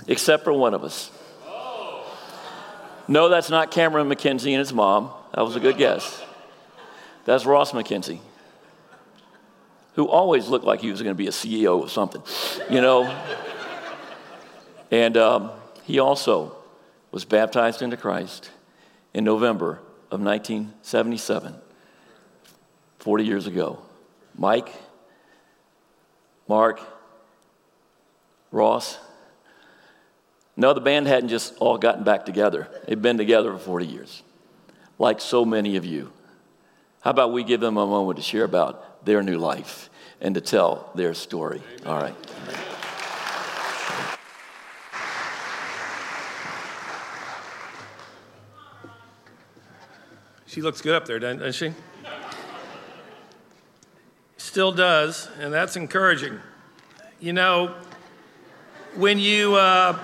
except 0.07 0.43
for 0.43 0.53
one 0.53 0.73
of 0.73 0.83
us. 0.83 1.11
No, 3.07 3.29
that's 3.29 3.49
not 3.49 3.71
Cameron 3.71 4.07
Mackenzie 4.07 4.53
and 4.53 4.59
his 4.59 4.73
mom. 4.73 5.11
That 5.33 5.41
was 5.41 5.55
a 5.55 5.59
good 5.59 5.77
guess. 5.77 6.21
That's 7.25 7.45
Ross 7.45 7.73
Mackenzie, 7.73 8.21
who 9.95 10.07
always 10.07 10.47
looked 10.47 10.65
like 10.65 10.81
he 10.81 10.91
was 10.91 11.01
going 11.01 11.13
to 11.13 11.17
be 11.17 11.27
a 11.27 11.31
CEO 11.31 11.83
of 11.83 11.91
something, 11.91 12.21
you 12.69 12.81
know. 12.81 13.03
and 14.91 15.17
um, 15.17 15.51
he 15.83 15.99
also 15.99 16.55
was 17.11 17.25
baptized 17.25 17.81
into 17.81 17.97
Christ 17.97 18.49
in 19.13 19.23
November 19.23 19.79
of 20.09 20.19
1977, 20.21 21.55
40 22.99 23.23
years 23.23 23.47
ago. 23.47 23.79
Mike, 24.35 24.69
Mark, 26.47 26.79
Ross. 28.51 28.97
No, 30.55 30.73
the 30.73 30.81
band 30.81 31.07
hadn't 31.07 31.29
just 31.29 31.55
all 31.57 31.77
gotten 31.77 32.03
back 32.03 32.25
together. 32.25 32.67
They'd 32.87 33.01
been 33.01 33.17
together 33.17 33.51
for 33.53 33.59
40 33.59 33.85
years, 33.87 34.23
like 34.99 35.19
so 35.19 35.45
many 35.45 35.75
of 35.75 35.85
you. 35.85 36.11
How 37.01 37.11
about 37.11 37.33
we 37.33 37.43
give 37.43 37.59
them 37.59 37.77
a 37.77 37.85
moment 37.85 38.17
to 38.17 38.23
share 38.23 38.43
about 38.43 38.92
their 39.05 39.23
new 39.23 39.37
life 39.37 39.89
and 40.21 40.35
to 40.35 40.41
tell 40.41 40.91
their 40.95 41.13
story? 41.13 41.61
All 41.85 41.97
right. 41.97 42.15
She 50.53 50.61
looks 50.61 50.81
good 50.81 50.93
up 50.93 51.07
there, 51.07 51.17
doesn't 51.17 51.55
she? 51.55 51.73
Still 54.37 54.71
does, 54.71 55.27
and 55.39 55.51
that's 55.51 55.75
encouraging. 55.75 56.39
You 57.19 57.33
know, 57.33 57.73
when 58.93 59.17
you 59.17 59.55
uh, 59.55 59.97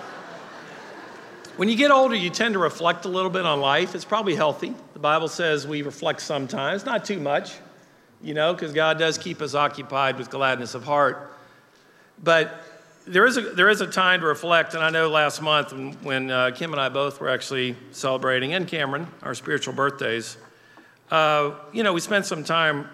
when 1.58 1.70
you 1.70 1.76
get 1.76 1.92
older, 1.92 2.16
you 2.16 2.32
tend 2.32 2.54
to 2.54 2.60
reflect 2.60 3.06
a 3.06 3.10
little 3.10 3.30
bit 3.30 3.46
on 3.46 3.62
life. 3.62 3.94
It's 3.94 4.06
probably 4.06 4.34
healthy. 4.34 4.74
The 4.94 5.00
Bible 5.00 5.28
says 5.28 5.68
we 5.68 5.84
reflect 5.84 6.20
sometimes, 6.22 6.84
not 6.84 7.06
too 7.06 7.20
much, 7.20 7.52
you 8.22 8.34
know, 8.34 8.54
because 8.54 8.74
God 8.74 9.00
does 9.00 9.18
keep 9.18 9.42
us 9.42 9.56
occupied 9.56 10.18
with 10.18 10.30
gladness 10.30 10.76
of 10.76 10.84
heart. 10.84 11.34
But 12.22 12.64
there 13.08 13.26
is 13.26 13.38
a, 13.38 13.42
there 13.42 13.70
is 13.70 13.82
a 13.82 13.88
time 13.88 14.22
to 14.22 14.28
reflect, 14.28 14.74
and 14.74 14.84
I 14.84 14.90
know 14.90 15.10
last 15.10 15.42
month 15.42 15.74
when, 16.04 16.30
uh, 16.30 16.52
Kim 16.52 16.74
and 16.74 16.82
I 16.82 16.90
both 16.90 17.20
were 17.20 17.30
actually 17.30 17.76
celebrating, 17.92 18.54
and 18.54 18.68
Cameron, 18.68 19.08
our 19.24 19.34
spiritual 19.34 19.74
birthdays, 19.74 20.38
uh, 21.10 21.52
you 21.72 21.82
know, 21.82 21.94
we 21.94 22.02
spent 22.02 22.26
some 22.26 22.44
time 22.44 22.88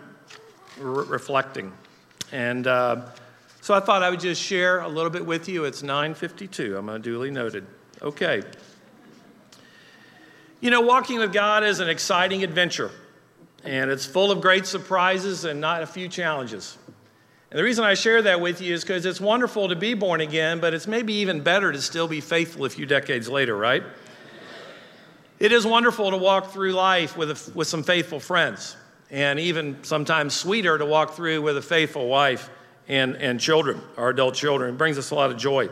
re- 0.79 1.05
reflecting. 1.05 1.73
And 2.31 2.65
uh, 2.65 3.07
so 3.61 3.73
I 3.73 3.79
thought 3.79 4.03
I 4.03 4.09
would 4.09 4.19
just 4.19 4.41
share 4.41 4.79
a 4.79 4.87
little 4.87 5.09
bit 5.09 5.25
with 5.25 5.49
you. 5.49 5.65
It's 5.65 5.81
9.52, 5.81 6.77
I'm 6.77 7.01
duly 7.01 7.31
noted. 7.31 7.65
Okay. 8.01 8.43
You 10.61 10.71
know, 10.71 10.81
walking 10.81 11.19
with 11.19 11.33
God 11.33 11.63
is 11.63 11.79
an 11.79 11.89
exciting 11.89 12.43
adventure, 12.43 12.91
and 13.65 13.89
it's 13.89 14.05
full 14.05 14.31
of 14.31 14.41
great 14.41 14.65
surprises 14.65 15.43
and 15.45 15.59
not 15.59 15.81
a 15.81 15.87
few 15.87 16.07
challenges. 16.07 16.77
And 17.49 17.59
the 17.59 17.63
reason 17.63 17.83
I 17.83 17.93
share 17.93 18.21
that 18.21 18.41
with 18.41 18.61
you 18.61 18.73
is 18.73 18.81
because 18.83 19.05
it's 19.05 19.21
wonderful 19.21 19.69
to 19.69 19.75
be 19.75 19.93
born 19.93 20.21
again, 20.21 20.59
but 20.59 20.73
it's 20.73 20.87
maybe 20.87 21.13
even 21.13 21.41
better 21.41 21.71
to 21.71 21.81
still 21.81 22.07
be 22.07 22.21
faithful 22.21 22.65
a 22.65 22.69
few 22.69 22.85
decades 22.85 23.29
later, 23.29 23.55
right? 23.55 23.83
It 25.39 25.51
is 25.51 25.65
wonderful 25.65 26.11
to 26.11 26.17
walk 26.17 26.51
through 26.51 26.73
life 26.73 27.17
with, 27.17 27.31
a, 27.31 27.51
with 27.53 27.67
some 27.67 27.83
faithful 27.83 28.19
friends, 28.19 28.77
and 29.09 29.39
even 29.39 29.83
sometimes 29.83 30.33
sweeter 30.33 30.77
to 30.77 30.85
walk 30.85 31.13
through 31.13 31.41
with 31.41 31.57
a 31.57 31.61
faithful 31.61 32.07
wife 32.07 32.49
and, 32.87 33.15
and 33.17 33.39
children, 33.39 33.81
our 33.97 34.09
adult 34.09 34.35
children. 34.35 34.75
It 34.75 34.77
brings 34.77 34.97
us 34.97 35.11
a 35.11 35.15
lot 35.15 35.31
of 35.31 35.37
joy. 35.37 35.69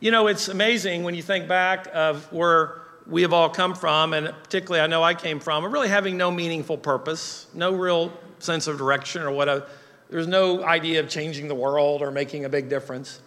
You 0.00 0.10
know, 0.10 0.26
it's 0.26 0.48
amazing 0.48 1.02
when 1.02 1.14
you 1.14 1.22
think 1.22 1.48
back 1.48 1.88
of 1.92 2.30
where 2.32 2.82
we 3.08 3.22
have 3.22 3.32
all 3.32 3.48
come 3.48 3.74
from, 3.74 4.12
and 4.12 4.34
particularly 4.42 4.80
I 4.80 4.86
know 4.86 5.02
I 5.02 5.14
came 5.14 5.40
from, 5.40 5.64
really 5.72 5.88
having 5.88 6.16
no 6.16 6.30
meaningful 6.30 6.76
purpose, 6.76 7.46
no 7.54 7.72
real 7.72 8.12
sense 8.38 8.66
of 8.66 8.78
direction 8.78 9.22
or 9.22 9.30
what 9.30 9.70
there's 10.10 10.26
no 10.26 10.64
idea 10.64 11.00
of 11.00 11.08
changing 11.08 11.48
the 11.48 11.54
world 11.54 12.02
or 12.02 12.10
making 12.10 12.44
a 12.44 12.48
big 12.48 12.68
difference. 12.68 13.20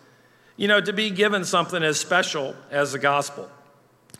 You 0.57 0.67
know, 0.67 0.81
to 0.81 0.93
be 0.93 1.09
given 1.09 1.45
something 1.45 1.81
as 1.83 1.99
special 1.99 2.55
as 2.71 2.91
the 2.91 2.99
gospel, 2.99 3.49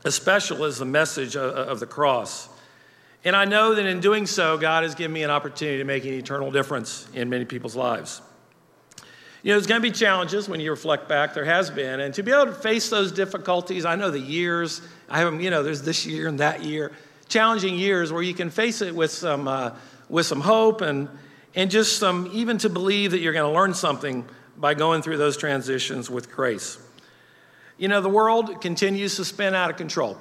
as 0.06 0.16
special 0.16 0.64
as 0.64 0.78
the 0.78 0.86
message 0.86 1.36
of 1.36 1.80
the 1.80 1.86
cross. 1.86 2.48
And 3.26 3.36
I 3.36 3.44
know 3.44 3.76
that 3.76 3.86
in 3.86 4.00
doing 4.00 4.26
so, 4.26 4.58
God 4.58 4.84
has 4.84 4.96
given 4.96 5.12
me 5.12 5.24
an 5.24 5.30
opportunity 5.30 5.80
to 5.80 5.84
make 5.84 6.06
an 6.06 6.14
eternal 6.14 6.52
difference 6.52 7.08
in 7.14 7.30
many 7.30 7.44
people's 7.44 7.76
lives. 7.76 8.22
You 9.42 9.50
know, 9.50 9.56
there's 9.56 9.68
going 9.68 9.82
to 9.82 9.88
be 9.88 9.94
challenges 9.94 10.50
when 10.50 10.60
you 10.60 10.70
reflect 10.70 11.08
back. 11.08 11.34
There 11.34 11.46
has 11.46 11.70
been. 11.70 12.02
And 12.02 12.14
to 12.16 12.24
be 12.24 12.32
able 12.32 12.48
to 12.48 12.54
face 12.54 12.90
those 12.90 13.12
difficulties, 13.12 13.86
I 13.86 13.96
know 13.96 14.12
the 14.12 14.20
years, 14.20 14.82
I 15.10 15.20
have, 15.20 15.42
you 15.42 15.50
know, 15.50 15.64
there's 15.64 15.82
this 15.82 16.06
year 16.06 16.28
and 16.28 16.40
that 16.40 16.64
year, 16.64 16.92
challenging 17.30 17.76
years 17.76 18.12
where 18.12 18.22
you 18.22 18.34
can 18.34 18.50
face 18.50 18.82
it 18.82 18.94
with 18.94 19.12
some, 19.12 19.48
uh, 19.48 19.72
with 20.10 20.26
some 20.26 20.42
hope 20.42 20.82
and, 20.82 21.08
and 21.56 21.72
just 21.72 22.00
some, 22.00 22.30
even 22.34 22.58
to 22.58 22.70
believe 22.70 23.12
that 23.12 23.20
you're 23.20 23.32
going 23.34 23.50
to 23.50 23.58
learn 23.58 23.74
something 23.74 24.26
by 24.58 24.74
going 24.74 25.02
through 25.02 25.18
those 25.18 25.38
transitions 25.38 26.10
with 26.10 26.30
grace. 26.30 26.78
You 27.78 27.88
know, 27.88 28.02
the 28.02 28.10
world 28.10 28.60
continues 28.60 29.16
to 29.16 29.26
spin 29.26 29.56
out 29.56 29.70
of 29.70 29.78
control. 29.78 30.18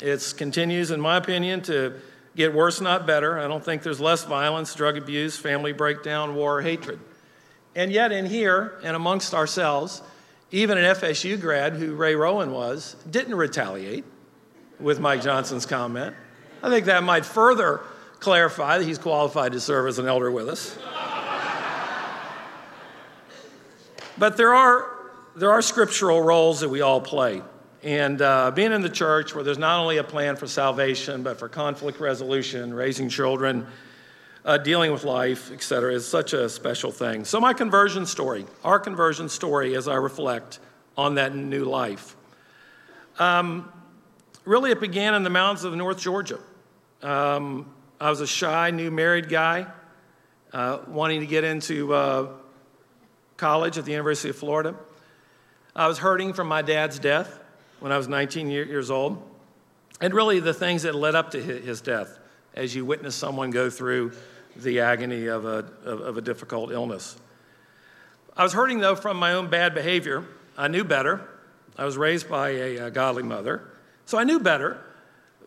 It 0.00 0.34
continues, 0.36 0.92
in 0.92 1.00
my 1.00 1.16
opinion, 1.16 1.62
to 1.62 1.94
get 2.36 2.54
worse, 2.54 2.80
not 2.80 3.04
better. 3.04 3.36
I 3.40 3.48
don't 3.48 3.64
think 3.64 3.82
there's 3.82 4.00
less 4.00 4.22
violence, 4.22 4.76
drug 4.76 4.96
abuse, 4.96 5.36
family 5.36 5.72
breakdown, 5.72 6.36
war, 6.36 6.62
hatred. 6.62 7.00
And 7.74 7.92
yet, 7.92 8.10
in 8.12 8.26
here 8.26 8.78
and 8.82 8.96
amongst 8.96 9.32
ourselves, 9.32 10.02
even 10.50 10.78
an 10.78 10.96
FSU 10.96 11.40
grad 11.40 11.74
who 11.74 11.94
Ray 11.94 12.16
Rowan 12.16 12.50
was 12.52 12.96
didn't 13.08 13.36
retaliate 13.36 14.04
with 14.80 14.98
Mike 14.98 15.22
Johnson's 15.22 15.66
comment. 15.66 16.16
I 16.62 16.68
think 16.68 16.86
that 16.86 17.04
might 17.04 17.24
further 17.24 17.80
clarify 18.18 18.78
that 18.78 18.84
he's 18.84 18.98
qualified 18.98 19.52
to 19.52 19.60
serve 19.60 19.86
as 19.86 19.98
an 19.98 20.06
elder 20.06 20.30
with 20.30 20.48
us. 20.48 20.78
but 24.18 24.36
there 24.36 24.52
are, 24.52 24.90
there 25.36 25.50
are 25.52 25.62
scriptural 25.62 26.20
roles 26.20 26.60
that 26.60 26.68
we 26.68 26.80
all 26.80 27.00
play. 27.00 27.42
And 27.82 28.20
uh, 28.20 28.50
being 28.50 28.72
in 28.72 28.82
the 28.82 28.90
church 28.90 29.34
where 29.34 29.42
there's 29.42 29.56
not 29.56 29.80
only 29.80 29.96
a 29.96 30.04
plan 30.04 30.36
for 30.36 30.46
salvation, 30.46 31.22
but 31.22 31.38
for 31.38 31.48
conflict 31.48 31.98
resolution, 31.98 32.74
raising 32.74 33.08
children, 33.08 33.66
uh, 34.44 34.58
dealing 34.58 34.92
with 34.92 35.04
life, 35.04 35.50
et 35.52 35.62
cetera, 35.62 35.92
is 35.92 36.06
such 36.06 36.32
a 36.32 36.48
special 36.48 36.90
thing. 36.90 37.24
So, 37.24 37.40
my 37.40 37.52
conversion 37.52 38.06
story, 38.06 38.46
our 38.64 38.78
conversion 38.78 39.28
story, 39.28 39.76
as 39.76 39.88
I 39.88 39.96
reflect 39.96 40.58
on 40.96 41.16
that 41.16 41.34
new 41.34 41.64
life, 41.64 42.16
um, 43.18 43.70
really 44.44 44.70
it 44.70 44.80
began 44.80 45.14
in 45.14 45.22
the 45.22 45.30
mountains 45.30 45.64
of 45.64 45.74
North 45.74 45.98
Georgia. 45.98 46.38
Um, 47.02 47.70
I 48.00 48.08
was 48.08 48.20
a 48.20 48.26
shy, 48.26 48.70
new 48.70 48.90
married 48.90 49.28
guy, 49.28 49.66
uh, 50.52 50.78
wanting 50.88 51.20
to 51.20 51.26
get 51.26 51.44
into 51.44 51.92
uh, 51.92 52.28
college 53.36 53.78
at 53.78 53.84
the 53.84 53.92
University 53.92 54.30
of 54.30 54.36
Florida. 54.36 54.74
I 55.76 55.86
was 55.86 55.98
hurting 55.98 56.32
from 56.32 56.48
my 56.48 56.62
dad's 56.62 56.98
death 56.98 57.38
when 57.78 57.92
I 57.92 57.96
was 57.96 58.08
19 58.08 58.50
years 58.50 58.90
old, 58.90 59.22
and 60.00 60.12
really 60.12 60.40
the 60.40 60.54
things 60.54 60.82
that 60.82 60.94
led 60.94 61.14
up 61.14 61.30
to 61.32 61.42
his 61.42 61.80
death 61.80 62.18
as 62.54 62.74
you 62.74 62.84
witness 62.84 63.14
someone 63.14 63.50
go 63.50 63.70
through 63.70 64.12
the 64.56 64.80
agony 64.80 65.26
of 65.26 65.44
a, 65.44 65.64
of, 65.84 66.00
of 66.00 66.16
a 66.16 66.20
difficult 66.20 66.72
illness. 66.72 67.16
I 68.36 68.42
was 68.42 68.52
hurting, 68.52 68.80
though, 68.80 68.96
from 68.96 69.16
my 69.16 69.32
own 69.32 69.48
bad 69.48 69.74
behavior. 69.74 70.24
I 70.56 70.68
knew 70.68 70.84
better. 70.84 71.28
I 71.76 71.84
was 71.84 71.96
raised 71.96 72.28
by 72.28 72.50
a, 72.50 72.76
a 72.76 72.90
godly 72.90 73.22
mother, 73.22 73.62
so 74.06 74.18
I 74.18 74.24
knew 74.24 74.40
better. 74.40 74.82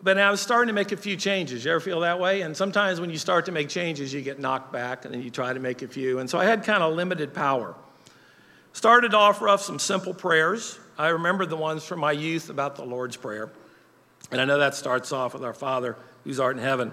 But 0.02 0.18
I 0.18 0.30
was 0.30 0.40
starting 0.40 0.66
to 0.66 0.74
make 0.74 0.92
a 0.92 0.98
few 0.98 1.16
changes. 1.16 1.64
You 1.64 1.70
ever 1.70 1.80
feel 1.80 2.00
that 2.00 2.20
way? 2.20 2.42
And 2.42 2.54
sometimes 2.54 3.00
when 3.00 3.08
you 3.08 3.16
start 3.16 3.46
to 3.46 3.52
make 3.52 3.70
changes, 3.70 4.12
you 4.12 4.20
get 4.20 4.38
knocked 4.38 4.70
back 4.70 5.06
and 5.06 5.14
then 5.14 5.22
you 5.22 5.30
try 5.30 5.50
to 5.50 5.60
make 5.60 5.80
a 5.80 5.88
few. 5.88 6.18
And 6.18 6.28
so 6.28 6.38
I 6.38 6.44
had 6.44 6.62
kind 6.62 6.82
of 6.82 6.94
limited 6.94 7.32
power. 7.32 7.74
Started 8.74 9.14
off 9.14 9.40
rough, 9.40 9.62
some 9.62 9.78
simple 9.78 10.12
prayers. 10.12 10.78
I 10.98 11.08
remember 11.08 11.46
the 11.46 11.56
ones 11.56 11.84
from 11.84 12.00
my 12.00 12.12
youth 12.12 12.50
about 12.50 12.76
the 12.76 12.84
Lord's 12.84 13.16
Prayer. 13.16 13.50
And 14.30 14.40
I 14.40 14.44
know 14.44 14.58
that 14.58 14.74
starts 14.74 15.10
off 15.10 15.32
with 15.32 15.42
our 15.42 15.54
Father 15.54 15.96
who's 16.24 16.38
art 16.38 16.56
in 16.56 16.62
heaven. 16.62 16.92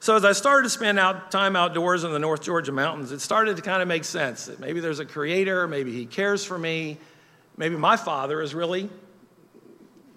So 0.00 0.14
as 0.14 0.24
I 0.24 0.32
started 0.32 0.64
to 0.64 0.70
spend 0.70 0.98
out 0.98 1.30
time 1.30 1.56
outdoors 1.56 2.04
in 2.04 2.12
the 2.12 2.18
North 2.18 2.42
Georgia 2.42 2.72
mountains, 2.72 3.10
it 3.10 3.20
started 3.20 3.56
to 3.56 3.62
kind 3.62 3.82
of 3.82 3.88
make 3.88 4.04
sense 4.04 4.46
that 4.46 4.60
maybe 4.60 4.80
there's 4.80 5.00
a 5.00 5.04
creator, 5.04 5.66
maybe 5.66 5.92
he 5.92 6.06
cares 6.06 6.44
for 6.44 6.56
me, 6.56 6.98
maybe 7.56 7.76
my 7.76 7.96
father 7.96 8.40
is 8.40 8.54
really 8.54 8.88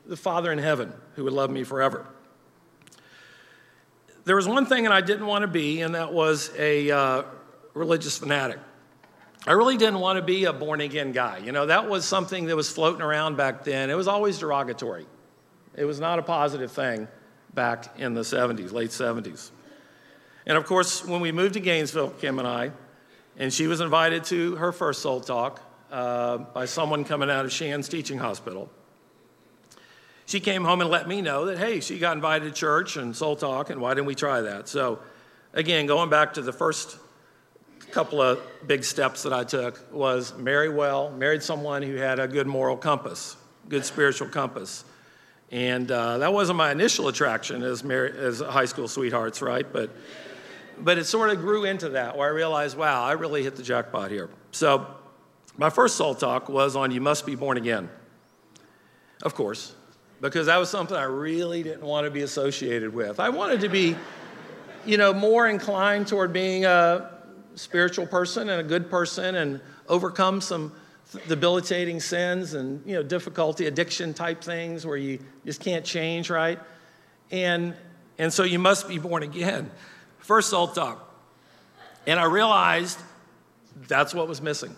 the 0.06 0.18
Father 0.18 0.52
in 0.52 0.60
heaven 0.60 0.92
who 1.16 1.24
would 1.24 1.34
love 1.34 1.50
me 1.50 1.64
forever. 1.64 2.06
There 4.26 4.36
was 4.36 4.48
one 4.48 4.66
thing 4.66 4.84
that 4.84 4.92
I 4.92 5.02
didn't 5.02 5.26
want 5.26 5.44
to 5.44 5.48
be, 5.48 5.82
and 5.82 5.96
that 5.96 6.14
was 6.14 6.52
a 6.58 6.92
uh, 6.92 7.24
religious 7.74 8.18
fanatic. 8.18 8.60
I 9.48 9.54
really 9.54 9.78
didn't 9.78 10.00
want 10.00 10.18
to 10.18 10.22
be 10.22 10.46
a 10.46 10.54
born 10.54 10.82
again 10.82 11.14
guy. 11.14 11.40
You 11.40 11.52
know, 11.52 11.66
that 11.66 11.90
was 11.90 12.06
something 12.06 12.46
that 12.46 12.56
was 12.56 12.70
floating 12.70 13.02
around 13.02 13.38
back 13.38 13.64
then. 13.64 13.90
It 13.90 13.96
was 13.96 14.08
always 14.08 14.38
derogatory, 14.38 15.08
it 15.76 15.86
was 15.86 16.00
not 16.00 16.20
a 16.20 16.24
positive 16.24 16.72
thing 16.72 17.08
back 17.54 17.98
in 17.98 18.14
the 18.14 18.22
70s, 18.22 18.72
late 18.72 18.92
70s. 18.92 19.50
And 20.46 20.58
of 20.58 20.66
course, 20.66 21.06
when 21.06 21.22
we 21.22 21.32
moved 21.32 21.54
to 21.54 21.60
Gainesville, 21.60 22.12
Kim 22.12 22.40
and 22.40 22.48
I, 22.48 22.72
and 23.38 23.54
she 23.54 23.68
was 23.68 23.82
invited 23.82 24.24
to 24.26 24.56
her 24.56 24.72
first 24.72 25.02
soul 25.02 25.22
talk, 25.22 25.62
uh, 25.92 26.38
by 26.38 26.66
someone 26.66 27.04
coming 27.04 27.30
out 27.30 27.46
of 27.46 27.52
Shands 27.52 27.90
Teaching 27.90 28.18
Hospital. 28.18 28.70
She 30.26 30.40
came 30.40 30.64
home 30.64 30.80
and 30.80 30.90
let 30.90 31.08
me 31.08 31.22
know 31.22 31.46
that, 31.46 31.58
hey, 31.58 31.82
she 31.82 32.00
got 32.00 32.16
invited 32.16 32.46
to 32.46 32.52
church 32.52 32.96
and 32.96 33.16
soul 33.16 33.36
talk, 33.36 33.70
and 33.70 33.82
why 33.82 33.94
didn't 33.94 34.08
we 34.08 34.16
try 34.16 34.42
that? 34.42 34.70
So, 34.70 35.00
again, 35.54 35.86
going 35.88 36.10
back 36.10 36.36
to 36.36 36.42
the 36.42 36.54
first 36.54 36.98
couple 37.92 38.22
of 38.22 38.40
big 38.66 38.86
steps 38.86 39.24
that 39.24 39.34
I 39.34 39.44
took 39.44 39.94
was 39.94 40.34
marry 40.38 40.70
well, 40.70 41.12
married 41.12 41.44
someone 41.44 41.82
who 41.82 41.96
had 41.96 42.20
a 42.20 42.28
good 42.28 42.48
moral 42.48 42.78
compass, 42.78 43.36
good 43.68 43.84
spiritual 43.84 44.30
compass. 44.30 44.86
And 45.52 45.92
uh, 45.92 46.20
that 46.20 46.32
wasn't 46.32 46.58
my 46.58 46.72
initial 46.72 47.10
attraction 47.10 47.62
as, 47.64 47.84
mar- 47.84 48.06
as 48.06 48.40
high 48.40 48.64
school 48.64 48.88
sweethearts, 48.88 49.42
right? 49.42 49.66
But, 49.70 49.90
but 50.80 50.98
it 50.98 51.06
sort 51.06 51.30
of 51.30 51.40
grew 51.40 51.66
into 51.66 51.90
that 51.90 52.18
where 52.18 52.28
I 52.28 52.32
realized, 52.32 52.78
wow, 52.78 53.04
I 53.04 53.14
really 53.14 53.44
hit 53.44 53.56
the 53.56 53.64
jackpot 53.64 54.12
here. 54.12 54.30
So 54.52 54.88
my 55.58 55.70
first 55.70 55.96
soul 55.96 56.16
talk 56.16 56.50
was 56.50 56.76
on 56.76 56.92
You 56.92 57.02
Must 57.02 57.26
Be 57.26 57.36
Born 57.36 57.58
Again. 57.58 57.90
Of 59.24 59.36
course, 59.36 59.76
because 60.20 60.48
that 60.48 60.58
was 60.58 60.70
something 60.70 60.98
I 60.98 61.04
really 61.04 61.62
didn't 61.62 61.84
want 61.84 62.06
to 62.06 62.12
be 62.12 62.22
associated 62.22 62.94
with. 62.94 63.20
I 63.20 63.30
wanted 63.30 63.62
to 63.62 63.70
be, 63.70 63.96
you 64.86 64.98
know, 64.98 65.14
more 65.14 65.48
inclined 65.48 66.08
toward 66.08 66.34
being 66.34 66.66
a 66.66 67.12
spiritual 67.56 68.08
person 68.08 68.50
and 68.50 68.60
a 68.60 68.64
good 68.64 68.90
person 68.90 69.36
and 69.36 69.62
overcome 69.88 70.42
some 70.42 70.72
debilitating 71.28 72.00
sins 72.00 72.54
and 72.54 72.86
you 72.86 72.96
know 72.96 73.04
difficulty 73.04 73.66
addiction 73.68 74.14
type 74.14 74.42
things 74.42 74.86
where 74.86 74.96
you 74.96 75.20
just 75.46 75.60
can't 75.60 75.84
change 75.84 76.30
right 76.30 76.58
and 77.32 77.76
and 78.18 78.32
so 78.32 78.44
you 78.44 78.58
must 78.58 78.88
be 78.88 78.98
born 78.98 79.22
again 79.22 79.70
first 80.22 80.50
soul 80.50 80.68
talk 80.68 81.08
and 82.08 82.20
i 82.20 82.26
realized 82.26 83.00
that's 83.88 84.14
what 84.14 84.28
was 84.28 84.42
missing. 84.42 84.76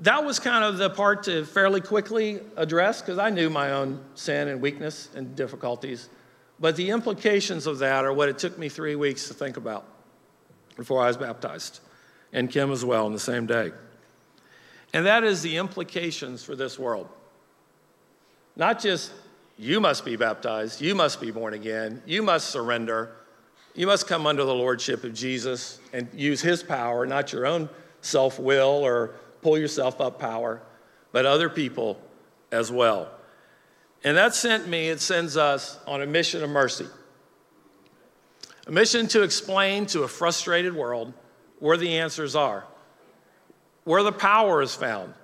That 0.00 0.24
was 0.24 0.38
kind 0.38 0.64
of 0.64 0.78
the 0.78 0.88
part 0.88 1.24
to 1.24 1.44
fairly 1.44 1.80
quickly 1.80 2.40
address 2.56 3.00
because 3.00 3.18
i 3.18 3.30
knew 3.30 3.50
my 3.50 3.72
own 3.72 4.02
sin 4.14 4.48
and 4.48 4.60
weakness 4.60 5.08
and 5.14 5.36
difficulties. 5.36 6.08
But 6.58 6.76
the 6.76 6.90
implications 6.90 7.66
of 7.66 7.78
that 7.78 8.04
are 8.04 8.12
what 8.12 8.28
it 8.28 8.38
took 8.38 8.58
me 8.58 8.68
three 8.68 8.96
weeks 8.96 9.28
to 9.28 9.34
think 9.34 9.56
about 9.56 9.84
before 10.76 11.02
i 11.02 11.06
was 11.06 11.16
baptized 11.16 11.80
and 12.32 12.50
kim 12.50 12.70
as 12.70 12.84
well 12.84 13.06
on 13.06 13.12
the 13.12 13.18
same 13.18 13.46
day. 13.46 13.72
And 14.92 15.06
that 15.06 15.24
is 15.24 15.42
the 15.42 15.56
implications 15.56 16.42
for 16.42 16.56
this 16.56 16.78
world. 16.78 17.08
Not 18.56 18.80
just 18.80 19.12
you 19.58 19.80
must 19.80 20.04
be 20.04 20.16
baptized, 20.16 20.80
you 20.80 20.94
must 20.94 21.20
be 21.20 21.30
born 21.30 21.54
again, 21.54 22.02
you 22.06 22.22
must 22.22 22.50
surrender, 22.50 23.12
you 23.80 23.86
must 23.86 24.06
come 24.06 24.26
under 24.26 24.44
the 24.44 24.54
lordship 24.54 25.04
of 25.04 25.14
Jesus 25.14 25.80
and 25.94 26.06
use 26.12 26.42
his 26.42 26.62
power, 26.62 27.06
not 27.06 27.32
your 27.32 27.46
own 27.46 27.70
self 28.02 28.38
will 28.38 28.84
or 28.84 29.14
pull 29.40 29.56
yourself 29.56 30.02
up 30.02 30.18
power, 30.18 30.60
but 31.12 31.24
other 31.24 31.48
people 31.48 31.98
as 32.52 32.70
well. 32.70 33.10
And 34.04 34.18
that 34.18 34.34
sent 34.34 34.68
me, 34.68 34.90
it 34.90 35.00
sends 35.00 35.38
us 35.38 35.78
on 35.86 36.02
a 36.02 36.06
mission 36.06 36.42
of 36.42 36.50
mercy. 36.50 36.88
A 38.66 38.70
mission 38.70 39.06
to 39.08 39.22
explain 39.22 39.86
to 39.86 40.02
a 40.02 40.08
frustrated 40.08 40.76
world 40.76 41.14
where 41.58 41.78
the 41.78 41.96
answers 42.00 42.36
are 42.36 42.66
where 43.84 44.02
the 44.02 44.12
power 44.12 44.60
is 44.60 44.74
found, 44.74 45.14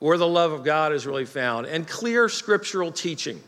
where 0.00 0.18
the 0.18 0.28
love 0.28 0.52
of 0.52 0.64
God 0.64 0.92
is 0.92 1.06
really 1.06 1.24
found, 1.24 1.66
and 1.66 1.88
clear 1.88 2.28
scriptural 2.28 2.92
teaching. 2.92 3.42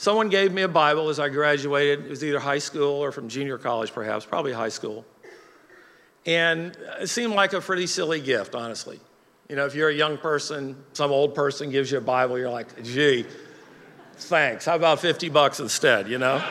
Someone 0.00 0.30
gave 0.30 0.50
me 0.50 0.62
a 0.62 0.68
Bible 0.68 1.10
as 1.10 1.20
I 1.20 1.28
graduated. 1.28 2.06
It 2.06 2.08
was 2.08 2.24
either 2.24 2.38
high 2.38 2.60
school 2.60 3.04
or 3.04 3.12
from 3.12 3.28
junior 3.28 3.58
college, 3.58 3.92
perhaps, 3.92 4.24
probably 4.24 4.50
high 4.50 4.70
school. 4.70 5.04
And 6.24 6.74
it 6.98 7.08
seemed 7.10 7.34
like 7.34 7.52
a 7.52 7.60
pretty 7.60 7.86
silly 7.86 8.18
gift, 8.18 8.54
honestly. 8.54 8.98
You 9.50 9.56
know, 9.56 9.66
if 9.66 9.74
you're 9.74 9.90
a 9.90 9.94
young 9.94 10.16
person, 10.16 10.82
some 10.94 11.10
old 11.10 11.34
person 11.34 11.70
gives 11.70 11.92
you 11.92 11.98
a 11.98 12.00
Bible, 12.00 12.38
you're 12.38 12.48
like, 12.48 12.82
gee, 12.82 13.26
thanks. 14.16 14.64
How 14.64 14.74
about 14.74 15.00
50 15.00 15.28
bucks 15.28 15.60
instead, 15.60 16.08
you 16.08 16.16
know? 16.16 16.42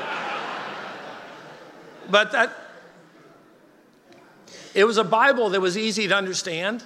but 2.12 2.32
that, 2.34 2.56
it 4.76 4.84
was 4.84 4.98
a 4.98 5.04
Bible 5.04 5.50
that 5.50 5.60
was 5.60 5.76
easy 5.76 6.08
to 6.08 6.16
understand, 6.16 6.84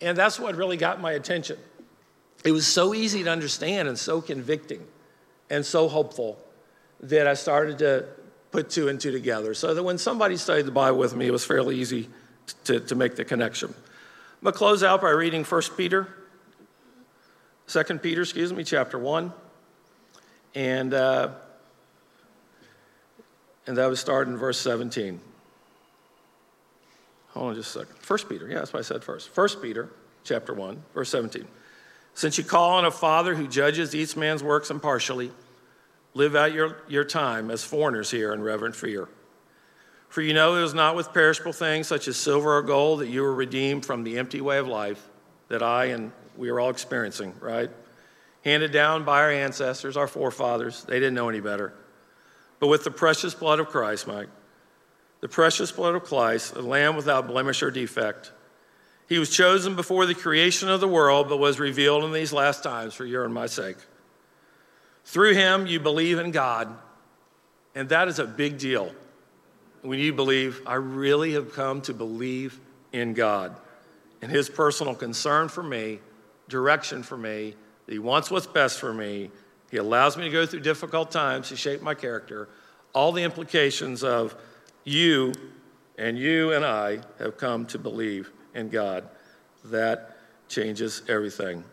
and 0.00 0.18
that's 0.18 0.40
what 0.40 0.56
really 0.56 0.76
got 0.76 1.00
my 1.00 1.12
attention. 1.12 1.56
It 2.44 2.50
was 2.50 2.66
so 2.66 2.94
easy 2.94 3.22
to 3.22 3.30
understand 3.30 3.86
and 3.86 3.96
so 3.96 4.20
convicting 4.20 4.84
and 5.50 5.66
so 5.66 5.88
hopeful 5.88 6.38
that 7.00 7.26
I 7.26 7.34
started 7.34 7.78
to 7.78 8.06
put 8.52 8.70
two 8.70 8.88
and 8.88 9.00
two 9.00 9.10
together. 9.10 9.52
So 9.54 9.74
that 9.74 9.82
when 9.82 9.98
somebody 9.98 10.36
studied 10.36 10.66
the 10.66 10.72
Bible 10.72 10.98
with 10.98 11.14
me, 11.14 11.26
it 11.26 11.32
was 11.32 11.44
fairly 11.44 11.76
easy 11.76 12.08
to, 12.64 12.80
to 12.80 12.94
make 12.94 13.16
the 13.16 13.24
connection. 13.24 13.68
I'm 13.70 14.44
going 14.44 14.52
to 14.52 14.58
close 14.58 14.82
out 14.82 15.02
by 15.02 15.10
reading 15.10 15.44
1 15.44 15.62
Peter, 15.76 16.08
2 17.66 17.82
Peter, 17.98 18.22
excuse 18.22 18.52
me, 18.52 18.64
chapter 18.64 18.98
1. 18.98 19.32
And, 20.54 20.94
uh, 20.94 21.30
and 23.66 23.76
that 23.76 23.86
was 23.86 24.00
started 24.00 24.30
in 24.30 24.36
verse 24.38 24.58
17. 24.60 25.20
Hold 27.30 27.50
on 27.50 27.54
just 27.54 27.76
a 27.76 27.80
second. 27.80 27.96
First 27.98 28.28
Peter, 28.28 28.48
yeah, 28.48 28.56
that's 28.56 28.72
what 28.72 28.80
I 28.80 28.82
said 28.82 29.04
first. 29.04 29.28
First 29.28 29.62
Peter, 29.62 29.90
chapter 30.24 30.52
1, 30.52 30.82
verse 30.94 31.10
17. 31.10 31.46
Since 32.14 32.38
you 32.38 32.44
call 32.44 32.70
on 32.72 32.84
a 32.84 32.90
father 32.90 33.34
who 33.34 33.46
judges 33.46 33.94
each 33.94 34.16
man's 34.16 34.42
works 34.42 34.70
impartially, 34.70 35.32
live 36.14 36.34
out 36.34 36.52
your, 36.52 36.78
your 36.88 37.04
time 37.04 37.50
as 37.50 37.64
foreigners 37.64 38.10
here 38.10 38.32
in 38.32 38.42
reverent 38.42 38.76
fear. 38.76 39.08
For 40.08 40.22
you 40.22 40.34
know 40.34 40.56
it 40.56 40.62
was 40.62 40.74
not 40.74 40.96
with 40.96 41.12
perishable 41.12 41.52
things 41.52 41.86
such 41.86 42.08
as 42.08 42.16
silver 42.16 42.56
or 42.56 42.62
gold 42.62 43.00
that 43.00 43.08
you 43.08 43.22
were 43.22 43.34
redeemed 43.34 43.86
from 43.86 44.02
the 44.02 44.18
empty 44.18 44.40
way 44.40 44.58
of 44.58 44.66
life 44.66 45.08
that 45.48 45.62
I 45.62 45.86
and 45.86 46.10
we 46.36 46.48
are 46.48 46.58
all 46.58 46.70
experiencing, 46.70 47.34
right? 47.40 47.70
Handed 48.42 48.72
down 48.72 49.04
by 49.04 49.20
our 49.20 49.30
ancestors, 49.30 49.96
our 49.96 50.08
forefathers. 50.08 50.84
They 50.84 50.98
didn't 50.98 51.14
know 51.14 51.28
any 51.28 51.40
better. 51.40 51.74
But 52.58 52.68
with 52.68 52.84
the 52.84 52.90
precious 52.90 53.34
blood 53.34 53.60
of 53.60 53.68
Christ, 53.68 54.06
Mike, 54.06 54.28
the 55.20 55.28
precious 55.28 55.70
blood 55.70 55.94
of 55.94 56.04
Christ, 56.04 56.56
a 56.56 56.62
lamb 56.62 56.96
without 56.96 57.26
blemish 57.26 57.62
or 57.62 57.70
defect. 57.70 58.32
He 59.10 59.18
was 59.18 59.28
chosen 59.28 59.74
before 59.74 60.06
the 60.06 60.14
creation 60.14 60.70
of 60.70 60.80
the 60.80 60.88
world, 60.88 61.28
but 61.28 61.38
was 61.38 61.58
revealed 61.60 62.04
in 62.04 62.12
these 62.12 62.32
last 62.32 62.62
times 62.62 62.94
for 62.94 63.04
your 63.04 63.24
and 63.26 63.34
my 63.34 63.46
sake. 63.46 63.76
Through 65.04 65.34
him, 65.34 65.66
you 65.66 65.80
believe 65.80 66.18
in 66.18 66.30
God, 66.30 66.74
and 67.74 67.88
that 67.88 68.08
is 68.08 68.18
a 68.18 68.24
big 68.24 68.56
deal. 68.56 68.94
When 69.82 69.98
you 69.98 70.12
believe, 70.12 70.62
I 70.64 70.74
really 70.74 71.32
have 71.32 71.52
come 71.52 71.82
to 71.82 71.92
believe 71.92 72.58
in 72.92 73.12
God 73.12 73.56
and 74.22 74.30
his 74.30 74.48
personal 74.48 74.94
concern 74.94 75.48
for 75.48 75.62
me, 75.62 75.98
direction 76.48 77.02
for 77.02 77.16
me, 77.16 77.54
he 77.88 77.98
wants 77.98 78.30
what's 78.30 78.46
best 78.46 78.78
for 78.78 78.94
me. 78.94 79.30
He 79.70 79.78
allows 79.78 80.16
me 80.16 80.24
to 80.24 80.30
go 80.30 80.46
through 80.46 80.60
difficult 80.60 81.10
times 81.10 81.48
to 81.48 81.56
shape 81.56 81.82
my 81.82 81.94
character. 81.94 82.48
All 82.92 83.10
the 83.10 83.24
implications 83.24 84.04
of 84.04 84.36
you 84.84 85.32
and 85.98 86.16
you 86.16 86.52
and 86.52 86.64
I 86.64 87.00
have 87.18 87.36
come 87.36 87.66
to 87.66 87.78
believe 87.78 88.30
in 88.54 88.68
God. 88.68 89.08
That 89.66 90.16
changes 90.48 91.02
everything. 91.08 91.64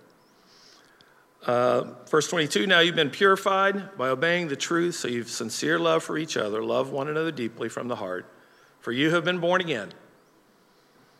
Uh, 1.45 1.83
verse 2.09 2.27
22 2.27 2.67
Now 2.67 2.79
you've 2.79 2.95
been 2.95 3.09
purified 3.09 3.97
by 3.97 4.09
obeying 4.09 4.47
the 4.47 4.55
truth, 4.55 4.95
so 4.95 5.07
you've 5.07 5.29
sincere 5.29 5.79
love 5.79 6.03
for 6.03 6.17
each 6.17 6.35
other. 6.37 6.63
Love 6.63 6.91
one 6.91 7.07
another 7.07 7.31
deeply 7.31 7.69
from 7.69 7.87
the 7.87 7.95
heart. 7.95 8.31
For 8.79 8.91
you 8.91 9.11
have 9.11 9.23
been 9.23 9.39
born 9.39 9.61
again, 9.61 9.91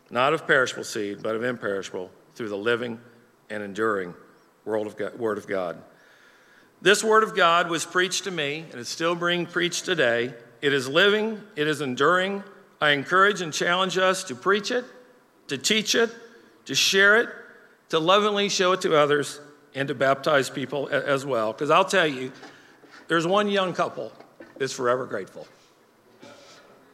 not 0.10 0.34
of 0.34 0.46
perishable 0.46 0.84
seed, 0.84 1.22
but 1.24 1.36
of 1.36 1.44
imperishable, 1.44 2.12
through 2.36 2.50
the 2.50 2.58
living 2.58 3.00
and 3.50 3.64
enduring 3.64 4.14
word 4.66 4.88
of 4.88 4.98
God. 4.98 5.18
Word 5.18 5.38
of 5.38 5.48
God. 5.48 5.82
This 6.82 7.04
word 7.04 7.24
of 7.24 7.36
God 7.36 7.70
was 7.70 7.86
preached 7.86 8.26
to 8.26 8.32
me, 8.32 8.66
and 8.72 8.80
it's 8.80 8.90
still 8.90 9.16
being 9.16 9.46
preached 9.46 9.86
today 9.86 10.34
it 10.62 10.74
is 10.74 10.88
living, 10.88 11.42
it 11.56 11.68
is 11.68 11.82
enduring. 11.82 12.44
I 12.82 12.92
encourage 12.92 13.42
and 13.42 13.54
challenge 13.54 13.98
us 13.98 14.24
to 14.26 14.36
preach 14.36 14.72
it, 14.72 14.86
to 15.48 15.58
teach 15.58 15.96
it, 15.96 16.10
to 16.66 16.76
share 16.76 17.18
it, 17.22 17.30
to 17.90 18.00
lovingly 18.00 18.50
show 18.50 18.74
it 18.74 18.82
to 18.82 18.98
others, 18.98 19.40
and 19.76 19.88
to 19.88 19.96
baptize 19.96 20.50
people 20.50 20.88
as 20.90 21.26
well. 21.26 21.54
Because 21.54 21.70
I'll 21.70 21.86
tell 21.86 22.08
you, 22.08 22.32
there's 23.08 23.28
one 23.28 23.48
young 23.48 23.74
couple 23.74 24.12
that's 24.58 24.74
forever 24.74 25.06
grateful. 25.06 25.48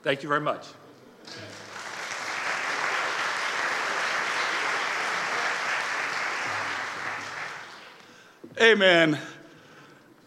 Thank 0.04 0.22
you 0.22 0.30
very 0.30 0.42
much. 0.42 0.66
Amen. 8.62 9.18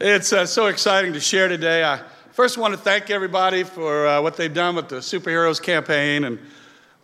It's 0.01 0.33
uh, 0.33 0.47
so 0.47 0.67
exciting 0.67 1.12
to 1.12 1.21
share 1.21 1.49
today. 1.49 1.85
I 1.85 2.01
First, 2.37 2.59
want 2.59 2.75
to 2.75 2.79
thank 2.79 3.09
everybody 3.09 3.65
for 3.65 4.07
uh, 4.07 4.21
what 4.21 4.37
they've 4.37 4.53
done 4.53 4.77
with 4.77 4.91
the 4.91 4.97
Superheroes 4.97 5.62
campaign. 5.62 6.25
And 6.25 6.39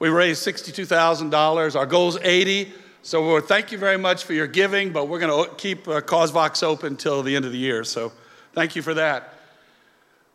we 0.03 0.09
raised 0.09 0.45
$62,000. 0.45 1.77
Our 1.77 1.87
goal 1.87 2.09
is 2.09 2.19
80. 2.21 2.73
So 3.03 3.25
we'll 3.25 3.41
thank 3.41 3.71
you 3.71 3.79
very 3.79 3.97
much 3.97 4.25
for 4.25 4.33
your 4.33 4.49
giving, 4.49 4.91
but 4.91 5.07
we're 5.07 5.21
going 5.21 5.47
to 5.47 5.55
keep 5.55 5.87
uh, 5.87 6.01
CauseVox 6.01 6.65
open 6.65 6.95
until 6.95 7.23
the 7.23 7.37
end 7.37 7.45
of 7.45 7.53
the 7.53 7.59
year. 7.59 7.85
So 7.85 8.11
thank 8.53 8.75
you 8.75 8.83
for 8.83 8.95
that. 8.95 9.33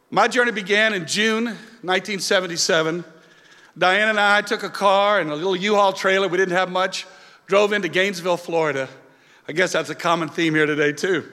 My 0.09 0.29
journey 0.29 0.53
began 0.53 0.93
in 0.93 1.05
June 1.05 1.47
1977. 1.47 3.03
Diane 3.77 4.07
and 4.07 4.17
I 4.17 4.41
took 4.41 4.63
a 4.63 4.69
car 4.69 5.19
and 5.19 5.31
a 5.31 5.35
little 5.35 5.53
U-Haul 5.53 5.91
trailer. 5.91 6.29
We 6.29 6.37
didn't 6.37 6.55
have 6.55 6.71
much. 6.71 7.05
drove 7.45 7.73
into 7.73 7.89
Gainesville, 7.89 8.37
Florida. 8.37 8.87
I 9.49 9.51
guess 9.51 9.73
that's 9.73 9.89
a 9.89 9.95
common 9.95 10.29
theme 10.29 10.55
here 10.55 10.65
today, 10.65 10.93
too. 10.93 11.29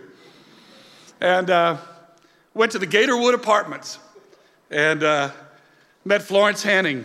And 1.21 1.51
uh, 1.51 1.77
went 2.53 2.73
to 2.73 2.81
the 2.81 2.87
Gatorwood 2.89 3.35
Apartments 3.35 4.01
and 4.73 5.05
uh, 5.05 5.31
met 6.05 6.23
Florence 6.23 6.65
Hanning. 6.65 7.05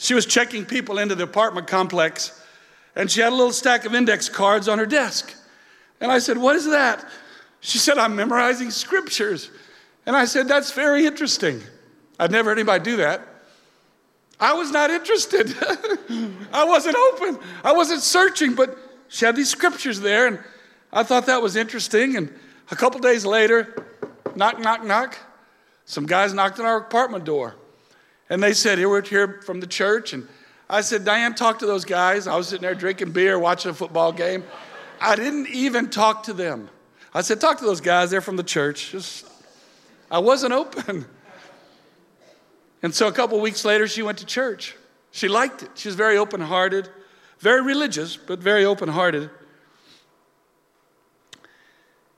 She 0.00 0.14
was 0.14 0.24
checking 0.24 0.64
people 0.64 0.98
into 0.98 1.14
the 1.14 1.24
apartment 1.24 1.66
complex, 1.66 2.42
and 2.96 3.10
she 3.10 3.20
had 3.20 3.34
a 3.34 3.36
little 3.36 3.52
stack 3.52 3.84
of 3.84 3.94
index 3.94 4.30
cards 4.30 4.66
on 4.66 4.78
her 4.78 4.86
desk. 4.86 5.34
And 6.00 6.10
I 6.10 6.20
said, 6.20 6.38
What 6.38 6.56
is 6.56 6.64
that? 6.70 7.06
She 7.60 7.76
said, 7.76 7.98
I'm 7.98 8.16
memorizing 8.16 8.70
scriptures. 8.70 9.50
And 10.06 10.16
I 10.16 10.24
said, 10.24 10.48
That's 10.48 10.72
very 10.72 11.04
interesting. 11.04 11.60
I'd 12.18 12.30
never 12.30 12.48
heard 12.48 12.58
anybody 12.58 12.82
do 12.82 12.96
that. 12.96 13.20
I 14.40 14.54
was 14.54 14.70
not 14.70 14.88
interested. 14.88 15.54
I 16.50 16.64
wasn't 16.64 16.96
open. 16.96 17.38
I 17.62 17.72
wasn't 17.72 18.00
searching, 18.00 18.54
but 18.54 18.78
she 19.08 19.26
had 19.26 19.36
these 19.36 19.50
scriptures 19.50 20.00
there, 20.00 20.26
and 20.26 20.38
I 20.94 21.02
thought 21.02 21.26
that 21.26 21.42
was 21.42 21.56
interesting. 21.56 22.16
And 22.16 22.32
a 22.70 22.74
couple 22.74 23.00
days 23.00 23.26
later, 23.26 23.86
knock, 24.34 24.58
knock, 24.60 24.82
knock, 24.82 25.18
some 25.84 26.06
guys 26.06 26.32
knocked 26.32 26.58
on 26.58 26.64
our 26.64 26.78
apartment 26.78 27.24
door. 27.24 27.54
And 28.30 28.42
they 28.42 28.54
said, 28.54 28.78
Here, 28.78 28.88
we're 28.88 29.02
here 29.02 29.42
from 29.44 29.60
the 29.60 29.66
church. 29.66 30.14
And 30.14 30.26
I 30.70 30.80
said, 30.80 31.04
Diane, 31.04 31.34
talk 31.34 31.58
to 31.58 31.66
those 31.66 31.84
guys. 31.84 32.26
I 32.26 32.36
was 32.36 32.48
sitting 32.48 32.62
there 32.62 32.76
drinking 32.76 33.10
beer, 33.10 33.38
watching 33.38 33.72
a 33.72 33.74
football 33.74 34.12
game. 34.12 34.44
I 35.00 35.16
didn't 35.16 35.48
even 35.48 35.90
talk 35.90 36.22
to 36.24 36.32
them. 36.32 36.70
I 37.12 37.22
said, 37.22 37.40
Talk 37.40 37.58
to 37.58 37.64
those 37.64 37.80
guys. 37.80 38.10
They're 38.10 38.20
from 38.20 38.36
the 38.36 38.44
church. 38.44 38.92
Just, 38.92 39.26
I 40.10 40.20
wasn't 40.20 40.54
open. 40.54 41.04
And 42.82 42.94
so 42.94 43.08
a 43.08 43.12
couple 43.12 43.38
weeks 43.40 43.66
later, 43.66 43.86
she 43.86 44.02
went 44.02 44.16
to 44.18 44.24
church. 44.24 44.74
She 45.10 45.28
liked 45.28 45.62
it. 45.62 45.70
She 45.74 45.88
was 45.88 45.96
very 45.96 46.16
open 46.16 46.40
hearted, 46.40 46.88
very 47.38 47.60
religious, 47.60 48.16
but 48.16 48.38
very 48.38 48.64
open 48.64 48.88
hearted. 48.88 49.28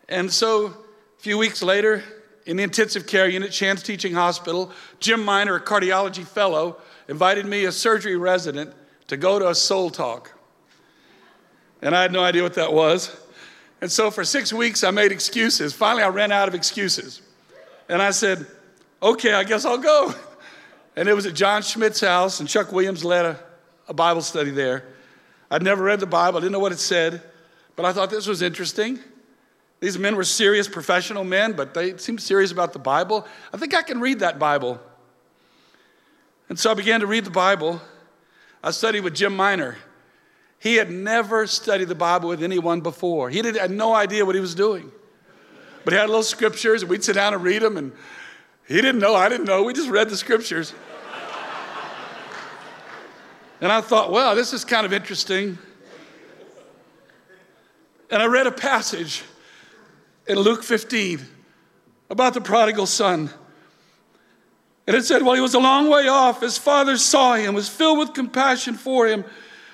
And 0.08 0.32
so 0.32 0.66
a 0.66 0.72
few 1.18 1.36
weeks 1.36 1.64
later, 1.64 2.04
in 2.46 2.56
the 2.56 2.62
intensive 2.62 3.06
care 3.06 3.28
unit, 3.28 3.54
Shands 3.54 3.82
Teaching 3.82 4.14
Hospital, 4.14 4.72
Jim 5.00 5.24
Miner, 5.24 5.56
a 5.56 5.60
cardiology 5.60 6.24
fellow, 6.24 6.78
invited 7.08 7.46
me, 7.46 7.64
a 7.64 7.72
surgery 7.72 8.16
resident, 8.16 8.72
to 9.08 9.16
go 9.16 9.38
to 9.38 9.48
a 9.48 9.54
soul 9.54 9.90
talk. 9.90 10.32
And 11.80 11.94
I 11.94 12.02
had 12.02 12.12
no 12.12 12.22
idea 12.22 12.42
what 12.42 12.54
that 12.54 12.72
was. 12.72 13.14
And 13.80 13.90
so 13.90 14.10
for 14.10 14.24
six 14.24 14.52
weeks, 14.52 14.84
I 14.84 14.90
made 14.90 15.12
excuses. 15.12 15.72
Finally, 15.72 16.04
I 16.04 16.08
ran 16.08 16.30
out 16.32 16.48
of 16.48 16.54
excuses. 16.54 17.20
And 17.88 18.00
I 18.00 18.10
said, 18.10 18.46
okay, 19.02 19.34
I 19.34 19.44
guess 19.44 19.64
I'll 19.64 19.78
go. 19.78 20.14
And 20.94 21.08
it 21.08 21.14
was 21.14 21.26
at 21.26 21.34
John 21.34 21.62
Schmidt's 21.62 22.00
house, 22.00 22.40
and 22.40 22.48
Chuck 22.48 22.70
Williams 22.70 23.04
led 23.04 23.24
a, 23.24 23.40
a 23.88 23.94
Bible 23.94 24.22
study 24.22 24.50
there. 24.50 24.84
I'd 25.50 25.62
never 25.62 25.82
read 25.82 26.00
the 26.00 26.06
Bible, 26.06 26.38
I 26.38 26.40
didn't 26.40 26.52
know 26.52 26.58
what 26.60 26.72
it 26.72 26.78
said, 26.78 27.22
but 27.76 27.84
I 27.84 27.92
thought 27.92 28.10
this 28.10 28.26
was 28.26 28.42
interesting. 28.42 28.98
These 29.82 29.98
men 29.98 30.14
were 30.14 30.22
serious 30.22 30.68
professional 30.68 31.24
men, 31.24 31.54
but 31.54 31.74
they 31.74 31.96
seemed 31.96 32.20
serious 32.20 32.52
about 32.52 32.72
the 32.72 32.78
Bible. 32.78 33.26
I 33.52 33.56
think 33.56 33.74
I 33.74 33.82
can 33.82 34.00
read 34.00 34.20
that 34.20 34.38
Bible. 34.38 34.80
And 36.48 36.56
so 36.56 36.70
I 36.70 36.74
began 36.74 37.00
to 37.00 37.08
read 37.08 37.24
the 37.24 37.32
Bible. 37.32 37.82
I 38.62 38.70
studied 38.70 39.00
with 39.00 39.16
Jim 39.16 39.34
Miner. 39.34 39.76
He 40.60 40.76
had 40.76 40.88
never 40.88 41.48
studied 41.48 41.88
the 41.88 41.96
Bible 41.96 42.28
with 42.28 42.44
anyone 42.44 42.80
before. 42.80 43.28
He 43.28 43.38
had 43.38 43.72
no 43.72 43.92
idea 43.92 44.24
what 44.24 44.36
he 44.36 44.40
was 44.40 44.54
doing. 44.54 44.92
But 45.84 45.94
he 45.94 45.98
had 45.98 46.08
little 46.08 46.22
scriptures, 46.22 46.82
and 46.82 46.88
we'd 46.88 47.02
sit 47.02 47.14
down 47.14 47.34
and 47.34 47.42
read 47.42 47.62
them, 47.62 47.76
and 47.76 47.90
he 48.68 48.76
didn't 48.76 49.00
know, 49.00 49.16
I 49.16 49.28
didn't 49.28 49.46
know. 49.46 49.64
We 49.64 49.72
just 49.72 49.90
read 49.90 50.08
the 50.08 50.16
scriptures. 50.16 50.74
and 53.60 53.72
I 53.72 53.80
thought, 53.80 54.12
wow, 54.12 54.34
this 54.34 54.52
is 54.52 54.64
kind 54.64 54.86
of 54.86 54.92
interesting. 54.92 55.58
And 58.12 58.22
I 58.22 58.26
read 58.26 58.46
a 58.46 58.52
passage 58.52 59.24
in 60.26 60.38
Luke 60.38 60.62
15 60.62 61.20
about 62.10 62.34
the 62.34 62.40
prodigal 62.40 62.86
son. 62.86 63.30
And 64.86 64.96
it 64.96 65.04
said, 65.04 65.22
while 65.22 65.34
he 65.34 65.40
was 65.40 65.54
a 65.54 65.60
long 65.60 65.88
way 65.88 66.08
off, 66.08 66.40
his 66.40 66.58
father 66.58 66.96
saw 66.96 67.34
him, 67.34 67.54
was 67.54 67.68
filled 67.68 67.98
with 67.98 68.14
compassion 68.14 68.74
for 68.74 69.06
him, 69.06 69.24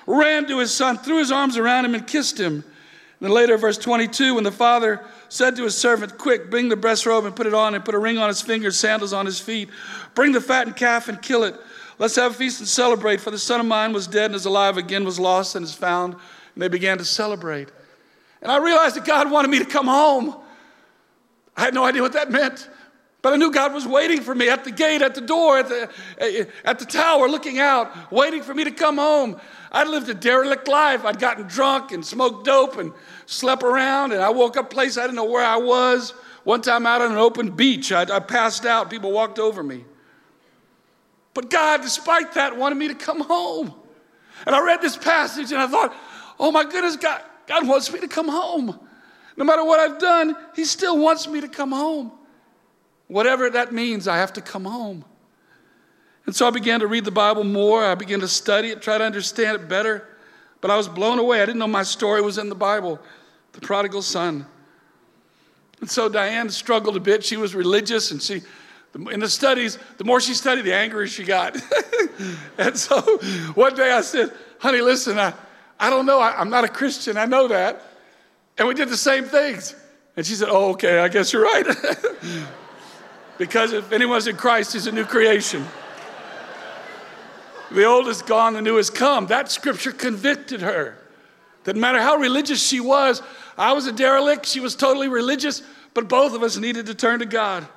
ran 0.05 0.47
to 0.47 0.59
his 0.59 0.71
son, 0.71 0.97
threw 0.97 1.17
his 1.17 1.31
arms 1.31 1.57
around 1.57 1.85
him, 1.85 1.95
and 1.95 2.05
kissed 2.05 2.39
him. 2.39 2.53
And 2.53 3.27
then 3.27 3.31
later, 3.31 3.57
verse 3.57 3.77
22, 3.77 4.35
when 4.35 4.43
the 4.43 4.51
father 4.51 5.03
said 5.27 5.55
to 5.55 5.63
his 5.63 5.75
servant, 5.75 6.17
Quick, 6.17 6.49
bring 6.49 6.69
the 6.69 6.75
breast 6.75 7.05
robe 7.05 7.25
and 7.25 7.35
put 7.35 7.47
it 7.47 7.53
on, 7.53 7.75
and 7.75 7.83
put 7.83 7.95
a 7.95 7.99
ring 7.99 8.17
on 8.17 8.29
his 8.29 8.41
finger, 8.41 8.71
sandals 8.71 9.13
on 9.13 9.25
his 9.25 9.39
feet. 9.39 9.69
Bring 10.13 10.31
the 10.31 10.41
fattened 10.41 10.75
calf 10.77 11.09
and 11.09 11.21
kill 11.21 11.43
it. 11.43 11.55
Let's 11.97 12.15
have 12.15 12.31
a 12.31 12.35
feast 12.35 12.59
and 12.59 12.67
celebrate, 12.67 13.19
for 13.19 13.31
the 13.31 13.37
son 13.37 13.59
of 13.59 13.65
mine 13.65 13.91
was 13.91 14.07
dead 14.07 14.27
and 14.27 14.35
is 14.35 14.45
alive 14.45 14.77
again, 14.77 15.03
was 15.03 15.19
lost 15.19 15.55
and 15.55 15.65
is 15.65 15.73
found. 15.73 16.13
And 16.13 16.63
they 16.63 16.69
began 16.69 16.97
to 16.99 17.05
celebrate. 17.05 17.69
And 18.41 18.51
I 18.51 18.57
realized 18.57 18.95
that 18.95 19.05
God 19.05 19.29
wanted 19.29 19.49
me 19.49 19.59
to 19.59 19.65
come 19.65 19.87
home. 19.87 20.35
I 21.55 21.61
had 21.61 21.73
no 21.73 21.83
idea 21.83 22.01
what 22.01 22.13
that 22.13 22.31
meant. 22.31 22.69
But 23.21 23.33
I 23.33 23.35
knew 23.35 23.51
God 23.51 23.73
was 23.73 23.85
waiting 23.85 24.21
for 24.21 24.33
me 24.33 24.47
at 24.47 24.63
the 24.63 24.71
gate, 24.71 25.01
at 25.01 25.13
the 25.13 25.21
door, 25.21 25.59
at 25.59 25.67
the, 25.67 26.47
at 26.63 26.79
the 26.79 26.85
tower, 26.85 27.27
looking 27.27 27.59
out, 27.59 28.11
waiting 28.11 28.41
for 28.41 28.53
me 28.53 28.63
to 28.63 28.71
come 28.71 28.97
home. 28.97 29.39
I'd 29.71 29.89
lived 29.89 30.07
a 30.07 30.13
derelict 30.13 30.69
life. 30.69 31.03
I'd 31.03 31.19
gotten 31.19 31.45
drunk 31.45 31.91
and 31.91 32.05
smoked 32.05 32.45
dope 32.45 32.77
and 32.77 32.93
slept 33.25 33.63
around, 33.63 34.13
and 34.13 34.21
I 34.21 34.29
woke 34.29 34.55
up 34.55 34.69
place 34.69 34.97
I 34.97 35.01
didn't 35.01 35.17
know 35.17 35.25
where 35.25 35.45
I 35.45 35.57
was. 35.57 36.11
One 36.45 36.61
time 36.61 36.85
out 36.85 37.01
on 37.01 37.11
an 37.11 37.17
open 37.17 37.51
beach, 37.51 37.91
I, 37.91 38.03
I 38.03 38.19
passed 38.19 38.65
out. 38.65 38.89
People 38.89 39.11
walked 39.11 39.37
over 39.37 39.61
me. 39.61 39.83
But 41.33 41.49
God, 41.49 41.81
despite 41.81 42.33
that, 42.33 42.55
wanted 42.55 42.75
me 42.75 42.87
to 42.87 42.95
come 42.95 43.19
home. 43.19 43.73
And 44.45 44.55
I 44.55 44.65
read 44.65 44.81
this 44.81 44.95
passage 44.95 45.51
and 45.51 45.61
I 45.61 45.67
thought, 45.67 45.93
oh 46.39 46.51
my 46.51 46.63
goodness, 46.63 46.95
God, 46.95 47.21
God 47.49 47.67
wants 47.67 47.91
me 47.91 47.99
to 47.99 48.07
come 48.07 48.27
home. 48.27 48.79
No 49.35 49.43
matter 49.43 49.65
what 49.65 49.79
I've 49.79 49.99
done, 49.99 50.35
He 50.55 50.65
still 50.65 50.99
wants 50.99 51.27
me 51.27 51.41
to 51.41 51.47
come 51.47 51.71
home. 51.71 52.11
Whatever 53.07 53.49
that 53.49 53.73
means, 53.73 54.07
I 54.07 54.17
have 54.17 54.33
to 54.33 54.41
come 54.41 54.65
home. 54.65 55.03
And 56.27 56.35
so 56.35 56.47
I 56.47 56.51
began 56.51 56.81
to 56.81 56.87
read 56.87 57.05
the 57.05 57.11
Bible 57.11 57.43
more. 57.43 57.83
I 57.83 57.95
began 57.95 58.19
to 58.19 58.27
study 58.27 58.69
it, 58.69 58.83
try 58.83 58.99
to 58.99 59.03
understand 59.03 59.59
it 59.59 59.67
better. 59.67 60.07
But 60.61 60.69
I 60.69 60.77
was 60.77 60.87
blown 60.87 61.17
away. 61.17 61.41
I 61.41 61.45
didn't 61.47 61.57
know 61.57 61.67
my 61.67 61.81
story 61.81 62.21
was 62.21 62.37
in 62.37 62.49
the 62.49 62.55
Bible 62.55 62.99
the 63.53 63.61
prodigal 63.61 64.03
son. 64.03 64.45
And 65.81 65.89
so 65.89 66.07
Diane 66.07 66.51
struggled 66.51 66.95
a 66.97 66.99
bit. 66.99 67.23
She 67.25 67.35
was 67.35 67.55
religious, 67.55 68.11
and 68.11 68.21
she, 68.21 68.43
in 69.11 69.19
the 69.19 69.29
studies, 69.29 69.79
the 69.97 70.03
more 70.03 70.21
she 70.21 70.35
studied, 70.35 70.65
the 70.65 70.75
angrier 70.75 71.07
she 71.07 71.23
got. 71.23 71.57
and 72.59 72.77
so 72.77 73.01
one 73.55 73.73
day 73.73 73.91
I 73.91 74.01
said, 74.01 74.31
Honey, 74.59 74.81
listen, 74.81 75.17
I, 75.17 75.33
I 75.79 75.89
don't 75.89 76.05
know. 76.05 76.19
I, 76.19 76.39
I'm 76.39 76.49
not 76.49 76.63
a 76.63 76.67
Christian. 76.67 77.17
I 77.17 77.25
know 77.25 77.47
that. 77.47 77.81
And 78.57 78.67
we 78.67 78.73
did 78.73 78.89
the 78.89 78.97
same 78.97 79.25
things. 79.25 79.75
And 80.17 80.25
she 80.25 80.35
said, 80.35 80.49
Oh, 80.49 80.71
okay, 80.71 80.99
I 80.99 81.07
guess 81.07 81.31
you're 81.31 81.43
right. 81.43 81.65
because 83.37 83.71
if 83.71 83.91
anyone's 83.91 84.27
in 84.27 84.35
Christ, 84.35 84.73
he's 84.73 84.87
a 84.87 84.91
new 84.91 85.05
creation. 85.05 85.65
The 87.71 87.85
old 87.85 88.07
is 88.07 88.21
gone, 88.21 88.53
the 88.53 88.61
new 88.61 88.77
has 88.77 88.89
come. 88.89 89.27
That 89.27 89.51
scripture 89.51 89.91
convicted 89.91 90.61
her. 90.61 90.97
That 91.63 91.75
no 91.75 91.81
matter 91.81 92.01
how 92.01 92.17
religious 92.17 92.65
she 92.65 92.79
was, 92.79 93.21
I 93.57 93.73
was 93.73 93.85
a 93.85 93.91
derelict, 93.91 94.45
she 94.45 94.59
was 94.59 94.75
totally 94.75 95.07
religious, 95.07 95.61
but 95.93 96.09
both 96.09 96.33
of 96.33 96.41
us 96.41 96.57
needed 96.57 96.87
to 96.87 96.95
turn 96.95 97.19
to 97.19 97.25
God. 97.25 97.67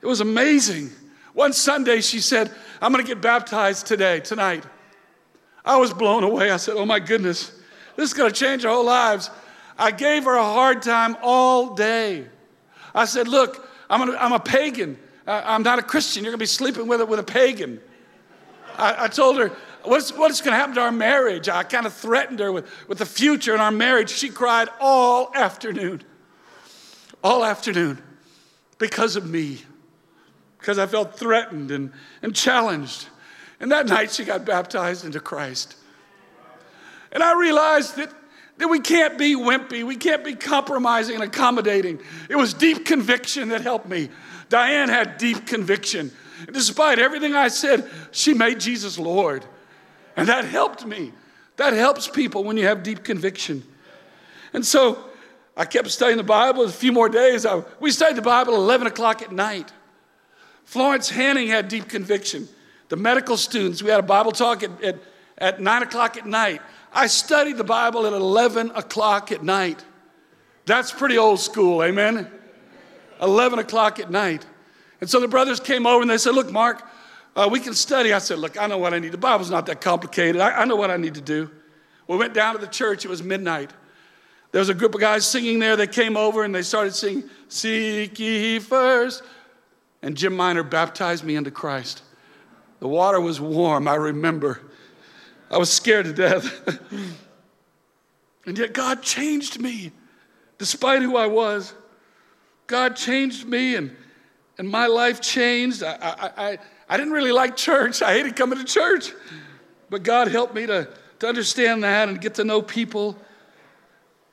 It 0.00 0.06
was 0.06 0.20
amazing. 0.20 0.90
One 1.32 1.52
Sunday, 1.52 2.00
she 2.00 2.20
said, 2.20 2.52
I'm 2.80 2.92
going 2.92 3.04
to 3.04 3.08
get 3.08 3.22
baptized 3.22 3.86
today, 3.86 4.20
tonight. 4.20 4.64
I 5.64 5.76
was 5.76 5.92
blown 5.92 6.24
away. 6.24 6.50
I 6.50 6.56
said, 6.56 6.76
Oh 6.76 6.86
my 6.86 6.98
goodness, 6.98 7.52
this 7.96 8.08
is 8.10 8.14
going 8.14 8.32
to 8.32 8.38
change 8.38 8.64
our 8.64 8.74
whole 8.74 8.84
lives. 8.84 9.30
I 9.78 9.90
gave 9.90 10.24
her 10.24 10.34
a 10.34 10.44
hard 10.44 10.82
time 10.82 11.16
all 11.22 11.74
day. 11.74 12.26
I 12.94 13.04
said, 13.04 13.28
Look, 13.28 13.68
I'm, 13.88 14.10
I'm 14.16 14.32
a 14.32 14.40
pagan. 14.40 14.98
I'm 15.26 15.62
not 15.62 15.78
a 15.78 15.82
Christian. 15.82 16.24
You're 16.24 16.32
going 16.32 16.38
to 16.38 16.42
be 16.42 16.46
sleeping 16.46 16.88
with 16.88 17.00
with 17.08 17.18
a 17.18 17.24
pagan. 17.24 17.80
I, 18.76 19.04
I 19.04 19.08
told 19.08 19.38
her, 19.38 19.52
What's, 19.84 20.12
what's 20.12 20.40
going 20.40 20.52
to 20.52 20.56
happen 20.56 20.74
to 20.76 20.80
our 20.80 20.92
marriage? 20.92 21.48
I 21.48 21.64
kind 21.64 21.86
of 21.86 21.92
threatened 21.92 22.38
her 22.38 22.52
with, 22.52 22.70
with 22.88 22.98
the 22.98 23.06
future 23.06 23.54
in 23.54 23.60
our 23.60 23.72
marriage. 23.72 24.10
She 24.10 24.28
cried 24.28 24.68
all 24.80 25.32
afternoon, 25.34 26.02
all 27.22 27.44
afternoon, 27.44 28.00
because 28.78 29.16
of 29.16 29.28
me, 29.28 29.62
because 30.58 30.78
I 30.78 30.86
felt 30.86 31.18
threatened 31.18 31.72
and, 31.72 31.92
and 32.22 32.34
challenged. 32.34 33.08
And 33.62 33.72
that 33.72 33.86
night 33.86 34.10
she 34.10 34.24
got 34.24 34.44
baptized 34.44 35.06
into 35.06 35.20
Christ. 35.20 35.76
And 37.12 37.22
I 37.22 37.38
realized 37.38 37.96
that 37.96 38.12
that 38.58 38.68
we 38.68 38.80
can't 38.80 39.18
be 39.18 39.34
wimpy, 39.34 39.82
we 39.82 39.96
can't 39.96 40.22
be 40.22 40.34
compromising 40.34 41.16
and 41.16 41.24
accommodating. 41.24 42.00
It 42.28 42.36
was 42.36 42.52
deep 42.52 42.84
conviction 42.84 43.48
that 43.48 43.62
helped 43.62 43.88
me. 43.88 44.10
Diane 44.50 44.88
had 44.88 45.16
deep 45.16 45.46
conviction. 45.46 46.12
And 46.46 46.54
despite 46.54 46.98
everything 46.98 47.34
I 47.34 47.48
said, 47.48 47.90
she 48.10 48.34
made 48.34 48.60
Jesus 48.60 48.98
Lord. 48.98 49.44
And 50.16 50.28
that 50.28 50.44
helped 50.44 50.84
me. 50.84 51.12
That 51.56 51.72
helps 51.72 52.08
people 52.08 52.44
when 52.44 52.56
you 52.56 52.66
have 52.66 52.82
deep 52.82 53.02
conviction. 53.02 53.62
And 54.52 54.64
so 54.64 55.02
I 55.56 55.64
kept 55.64 55.90
studying 55.90 56.18
the 56.18 56.22
Bible. 56.22 56.64
A 56.64 56.68
few 56.68 56.92
more 56.92 57.08
days, 57.08 57.46
I, 57.46 57.62
we 57.80 57.90
studied 57.90 58.16
the 58.16 58.22
Bible 58.22 58.52
at 58.52 58.58
11 58.58 58.86
o'clock 58.86 59.22
at 59.22 59.32
night. 59.32 59.72
Florence 60.64 61.08
Hanning 61.08 61.48
had 61.48 61.68
deep 61.68 61.88
conviction. 61.88 62.48
The 62.92 62.98
medical 62.98 63.38
students, 63.38 63.82
we 63.82 63.88
had 63.88 64.00
a 64.00 64.02
Bible 64.02 64.32
talk 64.32 64.62
at, 64.62 64.82
at, 64.82 64.98
at 65.38 65.60
9 65.62 65.82
o'clock 65.82 66.18
at 66.18 66.26
night. 66.26 66.60
I 66.92 67.06
studied 67.06 67.56
the 67.56 67.64
Bible 67.64 68.06
at 68.06 68.12
11 68.12 68.70
o'clock 68.72 69.32
at 69.32 69.42
night. 69.42 69.82
That's 70.66 70.92
pretty 70.92 71.16
old 71.16 71.40
school, 71.40 71.82
amen? 71.82 72.30
11 73.22 73.60
o'clock 73.60 73.98
at 73.98 74.10
night. 74.10 74.44
And 75.00 75.08
so 75.08 75.20
the 75.20 75.26
brothers 75.26 75.58
came 75.58 75.86
over 75.86 76.02
and 76.02 76.10
they 76.10 76.18
said, 76.18 76.34
Look, 76.34 76.52
Mark, 76.52 76.86
uh, 77.34 77.48
we 77.50 77.60
can 77.60 77.72
study. 77.72 78.12
I 78.12 78.18
said, 78.18 78.38
Look, 78.38 78.60
I 78.60 78.66
know 78.66 78.76
what 78.76 78.92
I 78.92 78.98
need. 78.98 79.12
The 79.12 79.16
Bible's 79.16 79.50
not 79.50 79.64
that 79.66 79.80
complicated. 79.80 80.42
I, 80.42 80.50
I 80.60 80.64
know 80.66 80.76
what 80.76 80.90
I 80.90 80.98
need 80.98 81.14
to 81.14 81.22
do. 81.22 81.50
We 82.08 82.18
went 82.18 82.34
down 82.34 82.56
to 82.56 82.60
the 82.60 82.70
church. 82.70 83.06
It 83.06 83.08
was 83.08 83.22
midnight. 83.22 83.70
There 84.50 84.58
was 84.58 84.68
a 84.68 84.74
group 84.74 84.94
of 84.94 85.00
guys 85.00 85.26
singing 85.26 85.60
there. 85.60 85.76
They 85.76 85.86
came 85.86 86.14
over 86.14 86.44
and 86.44 86.54
they 86.54 86.60
started 86.60 86.94
singing, 86.94 87.24
Seek 87.48 88.18
ye 88.18 88.58
first. 88.58 89.22
And 90.02 90.14
Jim 90.14 90.36
Miner 90.36 90.62
baptized 90.62 91.24
me 91.24 91.36
into 91.36 91.50
Christ. 91.50 92.02
The 92.82 92.88
water 92.88 93.20
was 93.20 93.40
warm, 93.40 93.86
I 93.86 93.94
remember. 93.94 94.60
I 95.48 95.56
was 95.56 95.70
scared 95.70 96.06
to 96.06 96.12
death. 96.12 96.68
and 98.44 98.58
yet 98.58 98.72
God 98.72 99.04
changed 99.04 99.60
me 99.60 99.92
despite 100.58 101.00
who 101.00 101.16
I 101.16 101.28
was. 101.28 101.74
God 102.66 102.96
changed 102.96 103.46
me 103.46 103.76
and, 103.76 103.94
and 104.58 104.68
my 104.68 104.88
life 104.88 105.20
changed. 105.20 105.84
I, 105.84 105.92
I, 105.92 106.30
I, 106.36 106.58
I 106.88 106.96
didn't 106.96 107.12
really 107.12 107.30
like 107.30 107.56
church, 107.56 108.02
I 108.02 108.14
hated 108.14 108.34
coming 108.34 108.58
to 108.58 108.64
church. 108.64 109.12
But 109.88 110.02
God 110.02 110.26
helped 110.26 110.52
me 110.52 110.66
to, 110.66 110.88
to 111.20 111.28
understand 111.28 111.84
that 111.84 112.08
and 112.08 112.20
get 112.20 112.34
to 112.34 112.44
know 112.44 112.62
people. 112.62 113.16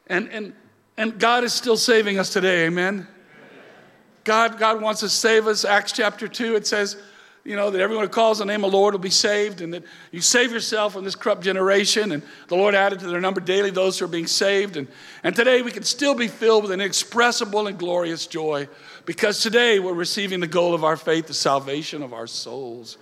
And, 0.07 0.27
and, 0.29 0.53
and 0.97 1.19
God 1.19 1.43
is 1.43 1.53
still 1.53 1.77
saving 1.77 2.17
us 2.17 2.33
today, 2.33 2.65
amen? 2.65 3.07
God, 4.23 4.57
God 4.57 4.81
wants 4.81 5.01
to 5.01 5.09
save 5.09 5.45
us. 5.45 5.65
Acts 5.65 5.91
chapter 5.91 6.27
2, 6.27 6.55
it 6.55 6.65
says, 6.65 6.97
you 7.45 7.55
know, 7.55 7.69
that 7.69 7.79
everyone 7.79 8.05
who 8.05 8.09
calls 8.09 8.39
the 8.39 8.45
name 8.45 8.63
of 8.63 8.71
the 8.71 8.77
Lord 8.77 8.93
will 8.93 8.99
be 8.99 9.09
saved, 9.09 9.61
and 9.61 9.73
that 9.73 9.83
you 10.11 10.21
save 10.21 10.51
yourself 10.51 10.93
from 10.93 11.03
this 11.03 11.15
corrupt 11.15 11.41
generation. 11.41 12.11
And 12.11 12.21
the 12.47 12.55
Lord 12.55 12.75
added 12.75 12.99
to 12.99 13.07
their 13.07 13.21
number 13.21 13.39
daily 13.39 13.71
those 13.71 13.97
who 13.97 14.05
are 14.05 14.09
being 14.09 14.27
saved. 14.27 14.77
And, 14.77 14.87
and 15.23 15.35
today 15.35 15.61
we 15.61 15.71
can 15.71 15.83
still 15.83 16.15
be 16.15 16.27
filled 16.27 16.63
with 16.63 16.71
an 16.71 16.81
inexpressible 16.81 17.67
and 17.67 17.77
glorious 17.77 18.27
joy 18.27 18.67
because 19.05 19.41
today 19.41 19.79
we're 19.79 19.93
receiving 19.93 20.41
the 20.41 20.47
goal 20.47 20.73
of 20.73 20.83
our 20.83 20.97
faith, 20.97 21.27
the 21.27 21.33
salvation 21.33 22.03
of 22.03 22.13
our 22.13 22.27
souls. 22.27 22.97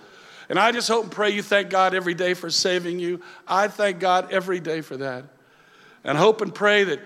And 0.48 0.58
I 0.58 0.72
just 0.72 0.88
hope 0.88 1.04
and 1.04 1.12
pray 1.12 1.30
you 1.30 1.42
thank 1.42 1.68
God 1.68 1.94
every 1.94 2.14
day 2.14 2.34
for 2.34 2.48
saving 2.48 3.00
you. 3.00 3.20
I 3.46 3.68
thank 3.68 3.98
God 3.98 4.32
every 4.32 4.60
day 4.60 4.80
for 4.80 4.96
that. 4.96 5.24
And 6.04 6.16
hope 6.16 6.40
and 6.40 6.54
pray 6.54 6.84
that, 6.84 7.00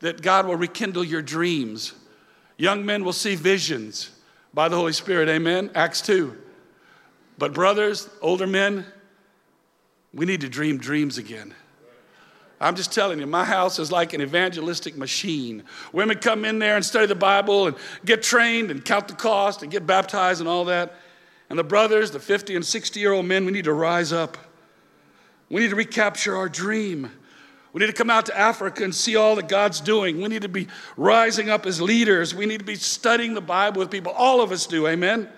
that 0.00 0.22
God 0.22 0.46
will 0.46 0.56
rekindle 0.56 1.04
your 1.04 1.20
dreams. 1.20 1.92
Young 2.56 2.86
men 2.86 3.04
will 3.04 3.12
see 3.12 3.34
visions 3.34 4.10
by 4.54 4.68
the 4.68 4.76
Holy 4.76 4.94
Spirit. 4.94 5.28
Amen. 5.28 5.70
Acts 5.74 6.00
2. 6.00 6.44
But, 7.38 7.52
brothers, 7.52 8.08
older 8.22 8.46
men, 8.46 8.86
we 10.14 10.24
need 10.26 10.40
to 10.40 10.48
dream 10.48 10.78
dreams 10.78 11.18
again. 11.18 11.54
I'm 12.58 12.74
just 12.74 12.92
telling 12.92 13.20
you, 13.20 13.26
my 13.26 13.44
house 13.44 13.78
is 13.78 13.92
like 13.92 14.14
an 14.14 14.22
evangelistic 14.22 14.96
machine. 14.96 15.64
Women 15.92 16.18
come 16.18 16.44
in 16.46 16.58
there 16.58 16.76
and 16.76 16.84
study 16.84 17.06
the 17.06 17.14
Bible 17.14 17.66
and 17.66 17.76
get 18.04 18.22
trained 18.22 18.70
and 18.70 18.82
count 18.82 19.08
the 19.08 19.14
cost 19.14 19.62
and 19.62 19.70
get 19.70 19.86
baptized 19.86 20.40
and 20.40 20.48
all 20.48 20.64
that. 20.66 20.94
And 21.50 21.58
the 21.58 21.64
brothers, 21.64 22.10
the 22.10 22.18
50 22.18 22.56
and 22.56 22.64
60 22.64 22.98
year 22.98 23.12
old 23.12 23.26
men, 23.26 23.44
we 23.44 23.52
need 23.52 23.66
to 23.66 23.74
rise 23.74 24.12
up. 24.12 24.38
We 25.50 25.60
need 25.60 25.70
to 25.70 25.76
recapture 25.76 26.34
our 26.34 26.48
dream. 26.48 27.10
We 27.72 27.80
need 27.80 27.88
to 27.88 27.92
come 27.92 28.08
out 28.08 28.24
to 28.26 28.36
Africa 28.36 28.84
and 28.84 28.94
see 28.94 29.16
all 29.16 29.36
that 29.36 29.48
God's 29.48 29.82
doing. 29.82 30.22
We 30.22 30.28
need 30.28 30.42
to 30.42 30.48
be 30.48 30.66
rising 30.96 31.50
up 31.50 31.66
as 31.66 31.78
leaders. 31.78 32.34
We 32.34 32.46
need 32.46 32.60
to 32.60 32.64
be 32.64 32.74
studying 32.74 33.34
the 33.34 33.42
Bible 33.42 33.80
with 33.80 33.90
people. 33.90 34.12
All 34.12 34.40
of 34.40 34.50
us 34.50 34.66
do, 34.66 34.86
amen? 34.86 35.28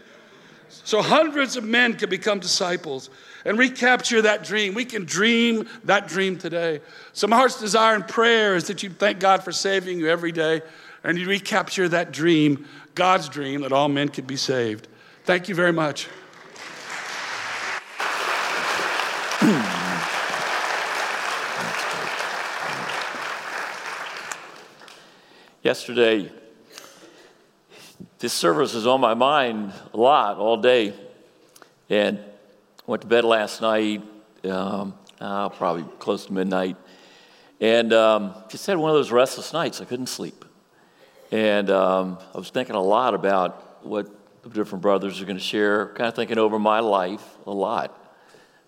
So 0.88 1.02
hundreds 1.02 1.58
of 1.58 1.64
men 1.64 1.96
can 1.96 2.08
become 2.08 2.40
disciples 2.40 3.10
and 3.44 3.58
recapture 3.58 4.22
that 4.22 4.42
dream. 4.42 4.72
We 4.72 4.86
can 4.86 5.04
dream 5.04 5.68
that 5.84 6.08
dream 6.08 6.38
today. 6.38 6.80
So 7.12 7.26
my 7.26 7.36
heart's 7.36 7.60
desire 7.60 7.94
and 7.94 8.08
prayer 8.08 8.56
is 8.56 8.68
that 8.68 8.82
you 8.82 8.88
thank 8.88 9.20
God 9.20 9.44
for 9.44 9.52
saving 9.52 9.98
you 9.98 10.08
every 10.08 10.32
day 10.32 10.62
and 11.04 11.18
you 11.18 11.28
recapture 11.28 11.90
that 11.90 12.10
dream, 12.10 12.64
God's 12.94 13.28
dream, 13.28 13.60
that 13.60 13.72
all 13.72 13.90
men 13.90 14.08
could 14.08 14.26
be 14.26 14.38
saved. 14.38 14.88
Thank 15.24 15.50
you 15.50 15.54
very 15.54 15.74
much. 15.74 16.08
Yesterday, 25.62 26.32
this 28.18 28.32
service 28.32 28.74
is 28.74 28.86
on 28.86 29.00
my 29.00 29.14
mind 29.14 29.72
a 29.92 29.96
lot 29.96 30.38
all 30.38 30.56
day. 30.56 30.92
And 31.90 32.18
went 32.86 33.02
to 33.02 33.08
bed 33.08 33.24
last 33.24 33.60
night, 33.60 34.02
um, 34.44 34.94
oh, 35.20 35.52
probably 35.56 35.84
close 35.98 36.26
to 36.26 36.32
midnight, 36.32 36.76
and 37.60 37.92
um, 37.92 38.34
just 38.48 38.66
had 38.66 38.76
one 38.76 38.90
of 38.90 38.96
those 38.96 39.10
restless 39.10 39.52
nights. 39.52 39.80
I 39.80 39.84
couldn't 39.84 40.08
sleep. 40.08 40.44
And 41.30 41.70
um, 41.70 42.18
I 42.34 42.38
was 42.38 42.50
thinking 42.50 42.76
a 42.76 42.82
lot 42.82 43.14
about 43.14 43.84
what 43.84 44.08
the 44.42 44.48
different 44.50 44.82
brothers 44.82 45.20
are 45.20 45.24
going 45.24 45.36
to 45.36 45.42
share, 45.42 45.88
kind 45.88 46.08
of 46.08 46.14
thinking 46.14 46.38
over 46.38 46.58
my 46.58 46.80
life 46.80 47.24
a 47.46 47.52
lot. 47.52 47.94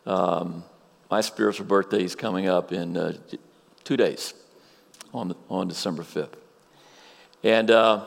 Um, 0.06 0.64
my 1.10 1.22
spiritual 1.22 1.66
birthday 1.66 2.04
is 2.04 2.14
coming 2.14 2.48
up 2.48 2.72
in 2.72 2.96
uh, 2.96 3.14
two 3.84 3.96
days 3.96 4.34
on, 5.14 5.34
on 5.48 5.68
December 5.68 6.02
5th. 6.02 6.34
And 7.42 7.70
uh, 7.70 8.06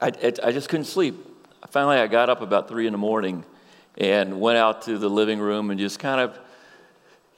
I, 0.00 0.06
I 0.42 0.52
just 0.52 0.68
couldn't 0.68 0.86
sleep. 0.86 1.14
Finally, 1.70 1.98
I 1.98 2.06
got 2.06 2.30
up 2.30 2.40
about 2.40 2.68
three 2.68 2.86
in 2.86 2.92
the 2.92 2.98
morning 2.98 3.44
and 3.98 4.40
went 4.40 4.56
out 4.56 4.82
to 4.82 4.98
the 4.98 5.08
living 5.08 5.38
room 5.38 5.70
and 5.70 5.78
just 5.78 5.98
kind 5.98 6.20
of, 6.20 6.38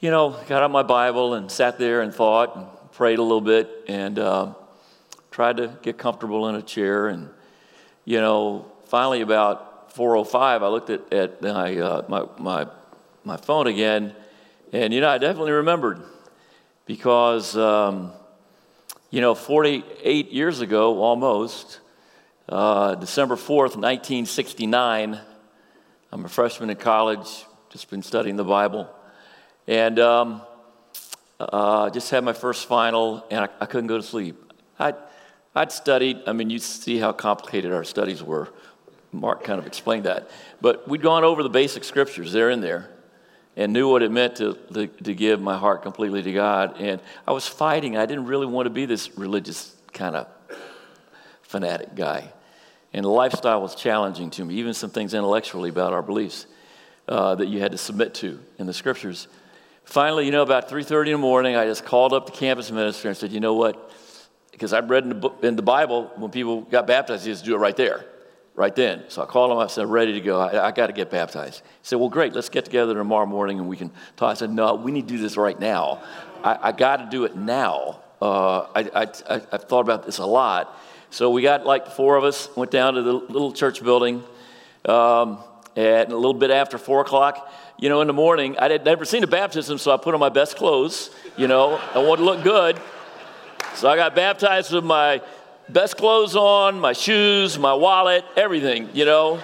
you 0.00 0.10
know, 0.10 0.30
got 0.48 0.62
out 0.62 0.70
my 0.70 0.82
Bible 0.82 1.34
and 1.34 1.50
sat 1.50 1.78
there 1.78 2.02
and 2.02 2.14
thought 2.14 2.56
and 2.56 2.66
prayed 2.92 3.18
a 3.18 3.22
little 3.22 3.40
bit 3.40 3.68
and 3.88 4.18
uh, 4.18 4.54
tried 5.30 5.56
to 5.56 5.76
get 5.82 5.98
comfortable 5.98 6.48
in 6.48 6.54
a 6.54 6.62
chair. 6.62 7.08
And, 7.08 7.30
you 8.04 8.20
know, 8.20 8.70
finally 8.86 9.22
about 9.22 9.94
4.05, 9.94 10.34
I 10.62 10.68
looked 10.68 10.90
at, 10.90 11.12
at 11.12 11.42
my, 11.42 11.76
uh, 11.76 12.04
my, 12.08 12.26
my, 12.38 12.66
my 13.24 13.36
phone 13.36 13.66
again 13.66 14.14
and, 14.72 14.94
you 14.94 15.02
know, 15.02 15.08
I 15.10 15.18
definitely 15.18 15.52
remembered 15.52 16.00
because, 16.86 17.54
um, 17.58 18.12
you 19.10 19.20
know, 19.20 19.34
48 19.34 20.32
years 20.32 20.62
ago 20.62 21.02
almost, 21.02 21.80
uh, 22.48 22.94
December 22.96 23.36
4th, 23.36 23.76
1969. 23.76 25.20
I'm 26.10 26.24
a 26.24 26.28
freshman 26.28 26.70
in 26.70 26.76
college, 26.76 27.44
just 27.70 27.88
been 27.90 28.02
studying 28.02 28.36
the 28.36 28.44
Bible. 28.44 28.90
And 29.66 29.98
um, 29.98 30.42
uh, 31.38 31.90
just 31.90 32.10
had 32.10 32.24
my 32.24 32.32
first 32.32 32.66
final, 32.66 33.24
and 33.30 33.44
I, 33.44 33.48
I 33.60 33.66
couldn't 33.66 33.86
go 33.86 33.96
to 33.96 34.02
sleep. 34.02 34.52
I'd, 34.78 34.96
I'd 35.54 35.72
studied, 35.72 36.22
I 36.26 36.32
mean, 36.32 36.50
you 36.50 36.58
see 36.58 36.98
how 36.98 37.12
complicated 37.12 37.72
our 37.72 37.84
studies 37.84 38.22
were. 38.22 38.48
Mark 39.12 39.44
kind 39.44 39.58
of 39.58 39.66
explained 39.66 40.04
that. 40.04 40.30
But 40.60 40.88
we'd 40.88 41.02
gone 41.02 41.24
over 41.24 41.42
the 41.42 41.50
basic 41.50 41.84
scriptures, 41.84 42.32
they're 42.32 42.50
in 42.50 42.60
there, 42.60 42.90
and 43.56 43.72
knew 43.72 43.88
what 43.88 44.02
it 44.02 44.10
meant 44.10 44.36
to, 44.36 44.54
to, 44.72 44.86
to 44.86 45.14
give 45.14 45.40
my 45.40 45.56
heart 45.56 45.82
completely 45.82 46.22
to 46.22 46.32
God. 46.32 46.80
And 46.80 47.00
I 47.26 47.32
was 47.32 47.46
fighting. 47.46 47.96
I 47.96 48.06
didn't 48.06 48.26
really 48.26 48.46
want 48.46 48.66
to 48.66 48.70
be 48.70 48.86
this 48.86 49.16
religious 49.16 49.76
kind 49.92 50.16
of 50.16 50.26
fanatic 51.52 51.94
guy. 51.94 52.32
And 52.94 53.04
the 53.04 53.10
lifestyle 53.10 53.62
was 53.62 53.74
challenging 53.74 54.30
to 54.30 54.44
me, 54.44 54.54
even 54.54 54.74
some 54.74 54.90
things 54.90 55.14
intellectually 55.14 55.68
about 55.68 55.92
our 55.92 56.02
beliefs 56.02 56.46
uh, 57.06 57.34
that 57.36 57.46
you 57.46 57.60
had 57.60 57.72
to 57.72 57.78
submit 57.78 58.14
to 58.14 58.40
in 58.58 58.66
the 58.66 58.72
scriptures. 58.72 59.28
Finally, 59.84 60.24
you 60.24 60.32
know, 60.32 60.42
about 60.42 60.68
3.30 60.68 61.06
in 61.06 61.12
the 61.12 61.18
morning, 61.18 61.54
I 61.54 61.66
just 61.66 61.84
called 61.84 62.12
up 62.12 62.26
the 62.26 62.32
campus 62.32 62.70
minister 62.70 63.08
and 63.08 63.16
said, 63.16 63.32
you 63.32 63.40
know 63.40 63.54
what? 63.54 63.92
Because 64.50 64.72
I'd 64.72 64.88
read 64.88 65.02
in 65.04 65.10
the, 65.10 65.14
book, 65.14 65.38
in 65.42 65.56
the 65.56 65.62
Bible, 65.62 66.10
when 66.16 66.30
people 66.30 66.62
got 66.62 66.86
baptized, 66.86 67.26
you 67.26 67.32
just 67.32 67.44
do 67.44 67.54
it 67.54 67.58
right 67.58 67.76
there, 67.76 68.04
right 68.54 68.74
then. 68.74 69.04
So 69.08 69.22
I 69.22 69.26
called 69.26 69.50
him, 69.50 69.58
I 69.58 69.66
said, 69.66 69.88
ready 69.88 70.14
to 70.14 70.20
go. 70.20 70.40
I, 70.40 70.68
I 70.68 70.70
got 70.70 70.86
to 70.86 70.92
get 70.92 71.10
baptized. 71.10 71.60
He 71.60 71.64
said, 71.82 71.96
well, 71.96 72.08
great, 72.08 72.32
let's 72.32 72.48
get 72.48 72.64
together 72.64 72.94
tomorrow 72.94 73.26
morning 73.26 73.58
and 73.58 73.68
we 73.68 73.76
can 73.76 73.90
talk. 74.16 74.30
I 74.30 74.34
said, 74.34 74.50
no, 74.50 74.74
we 74.74 74.92
need 74.92 75.08
to 75.08 75.14
do 75.14 75.20
this 75.20 75.36
right 75.36 75.58
now. 75.58 76.02
I, 76.42 76.68
I 76.68 76.72
got 76.72 76.96
to 76.98 77.08
do 77.10 77.24
it 77.24 77.36
now. 77.36 78.00
Uh, 78.22 78.66
I, 78.74 78.80
I, 78.94 79.40
I've 79.50 79.64
thought 79.64 79.80
about 79.80 80.06
this 80.06 80.18
a 80.18 80.26
lot. 80.26 80.78
So 81.12 81.28
we 81.28 81.42
got 81.42 81.66
like 81.66 81.88
four 81.88 82.16
of 82.16 82.24
us, 82.24 82.48
went 82.56 82.70
down 82.70 82.94
to 82.94 83.02
the 83.02 83.12
little 83.12 83.52
church 83.52 83.84
building. 83.84 84.24
Um, 84.86 85.38
and 85.76 86.10
a 86.10 86.16
little 86.16 86.32
bit 86.32 86.50
after 86.50 86.78
four 86.78 87.02
o'clock, 87.02 87.52
you 87.78 87.90
know, 87.90 88.00
in 88.00 88.06
the 88.06 88.14
morning, 88.14 88.58
I 88.58 88.70
had 88.70 88.86
never 88.86 89.04
seen 89.04 89.22
a 89.22 89.26
baptism, 89.26 89.76
so 89.76 89.92
I 89.92 89.98
put 89.98 90.14
on 90.14 90.20
my 90.20 90.30
best 90.30 90.56
clothes, 90.56 91.10
you 91.36 91.48
know, 91.48 91.78
I 91.94 91.98
wanted 91.98 92.22
to 92.22 92.24
look 92.24 92.42
good. 92.42 92.80
So 93.74 93.88
I 93.88 93.96
got 93.96 94.14
baptized 94.14 94.72
with 94.72 94.84
my 94.84 95.20
best 95.68 95.98
clothes 95.98 96.34
on, 96.34 96.80
my 96.80 96.94
shoes, 96.94 97.58
my 97.58 97.74
wallet, 97.74 98.24
everything, 98.34 98.88
you 98.94 99.04
know. 99.04 99.38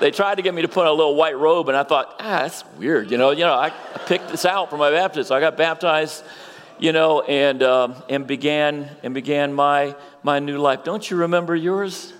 They 0.00 0.10
tried 0.10 0.36
to 0.36 0.42
get 0.42 0.54
me 0.54 0.62
to 0.62 0.68
put 0.68 0.82
on 0.82 0.88
a 0.88 0.92
little 0.92 1.14
white 1.14 1.38
robe, 1.38 1.68
and 1.68 1.76
I 1.76 1.82
thought, 1.82 2.16
ah, 2.20 2.40
that's 2.40 2.64
weird, 2.78 3.10
you 3.10 3.18
know. 3.18 3.32
You 3.32 3.44
know, 3.44 3.54
I, 3.54 3.66
I 3.66 3.98
picked 4.06 4.28
this 4.28 4.46
out 4.46 4.70
for 4.70 4.78
my 4.78 4.90
baptism. 4.90 5.28
So 5.28 5.34
I 5.34 5.40
got 5.40 5.56
baptized 5.58 6.24
you 6.78 6.92
know, 6.92 7.22
and, 7.22 7.62
um, 7.62 7.94
and, 8.08 8.26
began, 8.26 8.88
and 9.02 9.14
began 9.14 9.52
my, 9.52 9.94
my 10.22 10.38
new 10.38 10.58
life. 10.58 10.84
Don't 10.84 11.10
you 11.10 11.16
remember 11.18 11.54
yours? 11.54 12.12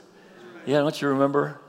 Yeah, 0.64 0.79
don't 0.79 1.01
you 1.01 1.09
remember? 1.09 1.61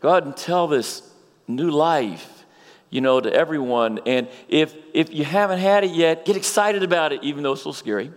Go 0.00 0.08
ahead 0.10 0.24
and 0.24 0.36
tell 0.36 0.66
this 0.66 1.02
new 1.46 1.70
life, 1.70 2.44
you 2.90 3.00
know, 3.00 3.20
to 3.20 3.32
everyone. 3.32 4.00
And 4.06 4.28
if, 4.48 4.74
if 4.92 5.12
you 5.12 5.24
haven't 5.24 5.58
had 5.58 5.84
it 5.84 5.90
yet, 5.90 6.24
get 6.24 6.36
excited 6.36 6.82
about 6.82 7.12
it, 7.12 7.22
even 7.22 7.42
though 7.42 7.52
it's 7.52 7.62
a 7.62 7.68
little 7.68 7.72
scary. 7.74 8.10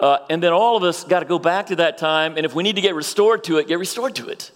Uh, 0.00 0.18
and 0.30 0.42
then 0.42 0.52
all 0.52 0.76
of 0.76 0.82
us 0.82 1.04
got 1.04 1.20
to 1.20 1.26
go 1.26 1.38
back 1.38 1.66
to 1.66 1.76
that 1.76 1.98
time. 1.98 2.36
And 2.36 2.44
if 2.46 2.54
we 2.54 2.62
need 2.62 2.76
to 2.76 2.82
get 2.82 2.94
restored 2.94 3.44
to 3.44 3.58
it, 3.58 3.68
get 3.68 3.78
restored 3.78 4.14
to 4.16 4.28
it. 4.28 4.50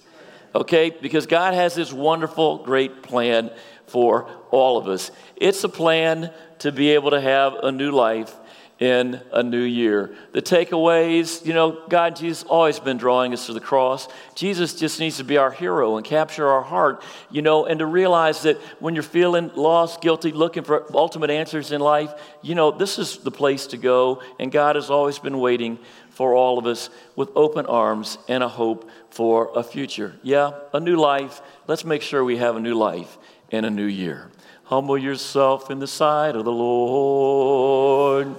Okay? 0.54 0.90
Because 0.90 1.26
God 1.26 1.54
has 1.54 1.74
this 1.74 1.92
wonderful, 1.92 2.58
great 2.58 3.02
plan 3.02 3.50
for 3.86 4.30
all 4.50 4.78
of 4.78 4.88
us. 4.88 5.10
It's 5.36 5.64
a 5.64 5.68
plan 5.68 6.32
to 6.60 6.70
be 6.70 6.90
able 6.90 7.10
to 7.10 7.20
have 7.20 7.54
a 7.54 7.72
new 7.72 7.90
life 7.90 8.32
in 8.78 9.20
a 9.32 9.42
new 9.42 9.62
year. 9.62 10.12
The 10.32 10.42
takeaways, 10.42 11.46
you 11.46 11.54
know, 11.54 11.82
God, 11.88 12.16
Jesus 12.16 12.42
always 12.42 12.80
been 12.80 12.96
drawing 12.96 13.32
us 13.32 13.46
to 13.46 13.52
the 13.52 13.60
cross. 13.60 14.08
Jesus 14.34 14.74
just 14.74 14.98
needs 14.98 15.18
to 15.18 15.24
be 15.24 15.36
our 15.36 15.52
hero 15.52 15.96
and 15.96 16.04
capture 16.04 16.48
our 16.48 16.62
heart, 16.62 17.04
you 17.30 17.42
know, 17.42 17.64
and 17.64 17.78
to 17.78 17.86
realize 17.86 18.42
that 18.42 18.56
when 18.80 18.94
you're 18.94 19.04
feeling 19.04 19.52
lost, 19.54 20.00
guilty, 20.00 20.32
looking 20.32 20.64
for 20.64 20.84
ultimate 20.96 21.30
answers 21.30 21.70
in 21.70 21.80
life, 21.80 22.12
you 22.42 22.56
know, 22.56 22.72
this 22.72 22.98
is 22.98 23.18
the 23.18 23.30
place 23.30 23.68
to 23.68 23.76
go. 23.76 24.20
And 24.40 24.50
God 24.50 24.74
has 24.74 24.90
always 24.90 25.18
been 25.20 25.38
waiting 25.38 25.78
for 26.10 26.34
all 26.34 26.58
of 26.58 26.66
us 26.66 26.90
with 27.14 27.30
open 27.36 27.66
arms 27.66 28.18
and 28.28 28.42
a 28.42 28.48
hope 28.48 28.90
for 29.10 29.52
a 29.54 29.62
future. 29.62 30.14
Yeah, 30.22 30.52
a 30.74 30.80
new 30.80 30.96
life. 30.96 31.40
Let's 31.68 31.84
make 31.84 32.02
sure 32.02 32.24
we 32.24 32.38
have 32.38 32.56
a 32.56 32.60
new 32.60 32.74
life 32.74 33.16
in 33.50 33.64
a 33.64 33.70
new 33.70 33.86
year. 33.86 34.30
Humble 34.64 34.98
yourself 34.98 35.70
in 35.70 35.78
the 35.78 35.86
sight 35.86 36.34
of 36.34 36.44
the 36.44 36.52
Lord. 36.52 38.34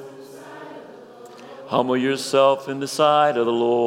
Humble 1.67 1.97
yourself 1.97 2.67
in 2.69 2.79
the 2.79 2.87
sight 2.87 3.37
of 3.37 3.45
the 3.45 3.51
Lord. 3.51 3.83